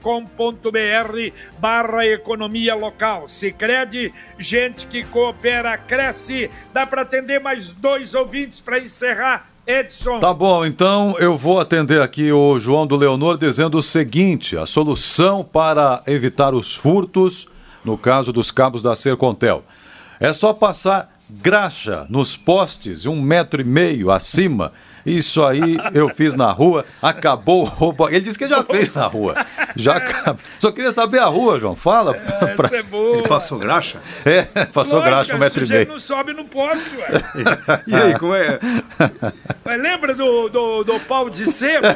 barra 1.59 2.07
economia 2.07 2.73
local. 2.73 3.29
Cicred, 3.29 4.13
gente 4.39 4.87
que 4.87 5.03
coopera, 5.03 5.77
cresce. 5.77 6.49
Dá 6.73 6.87
para 6.87 7.03
atender 7.03 7.39
mais 7.39 7.67
dois 7.67 8.13
ouvintes 8.13 8.59
para 8.59 8.79
encerrar. 8.79 9.49
Edson. 9.67 10.19
Tá 10.19 10.33
bom, 10.33 10.65
então 10.65 11.13
eu 11.19 11.35
vou 11.35 11.59
atender 11.59 12.01
aqui 12.01 12.31
o 12.31 12.57
João 12.57 12.87
do 12.87 12.95
Leonor 12.95 13.37
dizendo 13.37 13.77
o 13.77 13.81
seguinte: 13.81 14.57
a 14.57 14.65
solução 14.65 15.43
para 15.43 16.01
evitar 16.07 16.53
os 16.53 16.73
furtos, 16.73 17.49
no 17.83 17.97
caso 17.97 18.31
dos 18.31 18.49
cabos 18.49 18.81
da 18.81 18.95
Sercontel, 18.95 19.65
é 20.21 20.31
só 20.31 20.53
passar 20.53 21.16
graxa 21.29 22.05
nos 22.09 22.37
postes, 22.37 23.05
um 23.05 23.21
metro 23.21 23.61
e 23.61 23.65
meio 23.65 24.11
acima. 24.11 24.71
Isso 25.07 25.45
aí 25.45 25.77
eu 25.93 26.09
fiz 26.09 26.35
na 26.35 26.51
rua, 26.51 26.83
acabou 27.01 27.61
o 27.61 27.65
roubo. 27.65 28.09
Ele 28.09 28.19
disse 28.19 28.37
que 28.37 28.45
já 28.45 28.61
fez 28.61 28.93
na 28.93 29.07
rua. 29.07 29.35
Já 29.73 29.95
acaba. 29.95 30.37
Só 30.59 30.69
queria 30.69 30.91
saber 30.91 31.19
a 31.19 31.25
rua, 31.25 31.57
João. 31.57 31.75
Fala. 31.75 32.13
É, 32.15 32.47
pra... 32.55 32.65
Essa 32.65 32.77
é 32.77 32.83
boa. 32.83 33.17
Ele 33.19 33.27
passou 33.27 33.57
graxa? 33.57 34.01
É, 34.25 34.41
passou 34.65 34.95
Lógico, 34.95 35.15
graxa 35.15 35.35
um 35.35 35.39
metro 35.39 35.65
e 35.65 35.69
meio. 35.69 35.87
não 35.87 35.99
sobe 35.99 36.33
no 36.33 36.43
poste, 36.43 36.97
ué. 36.97 37.07
e 37.87 37.95
aí, 37.95 38.19
como 38.19 38.35
é? 38.35 38.59
Mas 39.63 39.81
lembra 39.81 40.13
do, 40.13 40.49
do, 40.49 40.83
do 40.83 40.99
pau 41.01 41.29
de 41.29 41.47
sebo? 41.47 41.87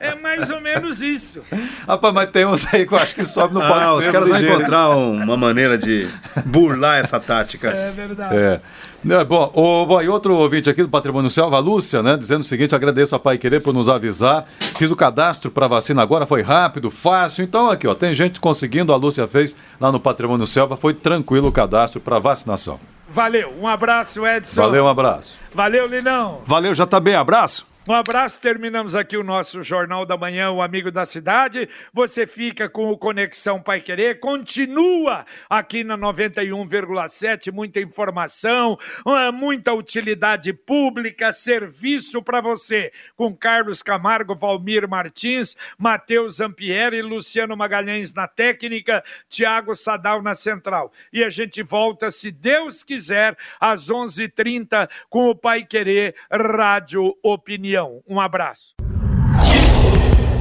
É 0.00 0.14
mais 0.14 0.50
ou 0.50 0.60
menos 0.60 1.00
isso. 1.02 1.42
Rapaz, 1.86 2.12
mas 2.12 2.30
tem 2.30 2.44
uns 2.44 2.72
aí 2.74 2.86
que 2.86 2.92
eu 2.92 2.98
acho 2.98 3.14
que 3.14 3.24
sobe 3.24 3.54
no 3.54 3.60
pau 3.60 3.74
ah, 3.74 3.80
de 3.80 3.86
sebo. 3.86 3.98
Os 3.98 4.08
caras 4.08 4.28
vão 4.28 4.40
encontrar 4.40 4.88
uma 4.90 5.36
maneira 5.36 5.78
de 5.78 6.08
burlar 6.44 6.98
essa 6.98 7.20
tática. 7.20 7.68
É 7.70 7.92
verdade. 7.92 8.36
É. 8.36 8.60
É, 9.08 9.24
bom, 9.24 9.50
o, 9.54 9.86
bom, 9.86 10.02
e 10.02 10.08
outro 10.08 10.34
ouvinte 10.34 10.70
aqui 10.70 10.82
do 10.82 10.88
Patrimônio 10.88 11.30
Selva, 11.30 11.56
a 11.56 11.60
Lúcia, 11.60 12.02
né, 12.02 12.16
dizendo 12.16 12.40
o 12.40 12.44
seguinte: 12.44 12.74
agradeço 12.74 13.14
a 13.14 13.18
Pai 13.18 13.38
Querer 13.38 13.60
por 13.60 13.72
nos 13.74 13.88
avisar. 13.88 14.46
Fiz 14.48 14.90
o 14.90 14.96
cadastro 14.96 15.50
para 15.50 15.68
vacina 15.68 16.02
agora, 16.02 16.26
foi 16.26 16.42
rápido, 16.42 16.90
fácil. 16.90 17.44
Então, 17.44 17.70
aqui, 17.70 17.86
ó, 17.86 17.94
tem 17.94 18.14
gente 18.14 18.40
conseguindo, 18.40 18.92
a 18.92 18.96
Lúcia 18.96 19.26
fez 19.26 19.56
lá 19.80 19.92
no 19.92 20.00
Patrimônio 20.00 20.46
Selva, 20.46 20.76
foi 20.76 20.94
tranquilo 20.94 21.48
o 21.48 21.52
cadastro 21.52 22.00
para 22.00 22.18
vacinação. 22.18 22.80
Valeu, 23.08 23.52
um 23.60 23.68
abraço, 23.68 24.26
Edson. 24.26 24.62
Valeu, 24.62 24.84
um 24.84 24.88
abraço. 24.88 25.38
Valeu, 25.54 25.86
Linão. 25.86 26.40
Valeu, 26.44 26.72
JB, 26.72 27.14
abraço. 27.14 27.75
Um 27.88 27.92
abraço, 27.94 28.40
terminamos 28.40 28.96
aqui 28.96 29.16
o 29.16 29.22
nosso 29.22 29.62
Jornal 29.62 30.04
da 30.04 30.16
Manhã, 30.16 30.50
o 30.50 30.60
Amigo 30.60 30.90
da 30.90 31.06
Cidade. 31.06 31.68
Você 31.92 32.26
fica 32.26 32.68
com 32.68 32.90
o 32.90 32.98
Conexão 32.98 33.62
Pai 33.62 33.80
Querer, 33.80 34.18
continua 34.18 35.24
aqui 35.48 35.84
na 35.84 35.96
91,7, 35.96 37.52
muita 37.52 37.78
informação, 37.78 38.76
ah, 39.06 39.30
muita 39.30 39.72
utilidade 39.72 40.52
pública, 40.52 41.30
serviço 41.30 42.20
para 42.20 42.40
você, 42.40 42.92
com 43.14 43.32
Carlos 43.36 43.84
Camargo, 43.84 44.34
Valmir 44.34 44.88
Martins, 44.88 45.56
Matheus 45.78 46.38
Zampieri, 46.38 47.00
Luciano 47.02 47.56
Magalhães 47.56 48.12
na 48.12 48.26
técnica, 48.26 49.04
Tiago 49.28 49.76
Sadal 49.76 50.20
na 50.24 50.34
central. 50.34 50.92
E 51.12 51.22
a 51.22 51.30
gente 51.30 51.62
volta, 51.62 52.10
se 52.10 52.32
Deus 52.32 52.82
quiser, 52.82 53.38
às 53.60 53.90
11h30 53.90 54.90
com 55.08 55.30
o 55.30 55.36
Pai 55.36 55.62
Querer 55.64 56.16
Rádio 56.28 57.16
Opinião. 57.22 57.75
Um 58.08 58.20
abraço. 58.20 58.74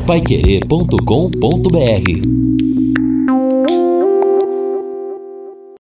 Paiquerê.com.br 0.07 2.54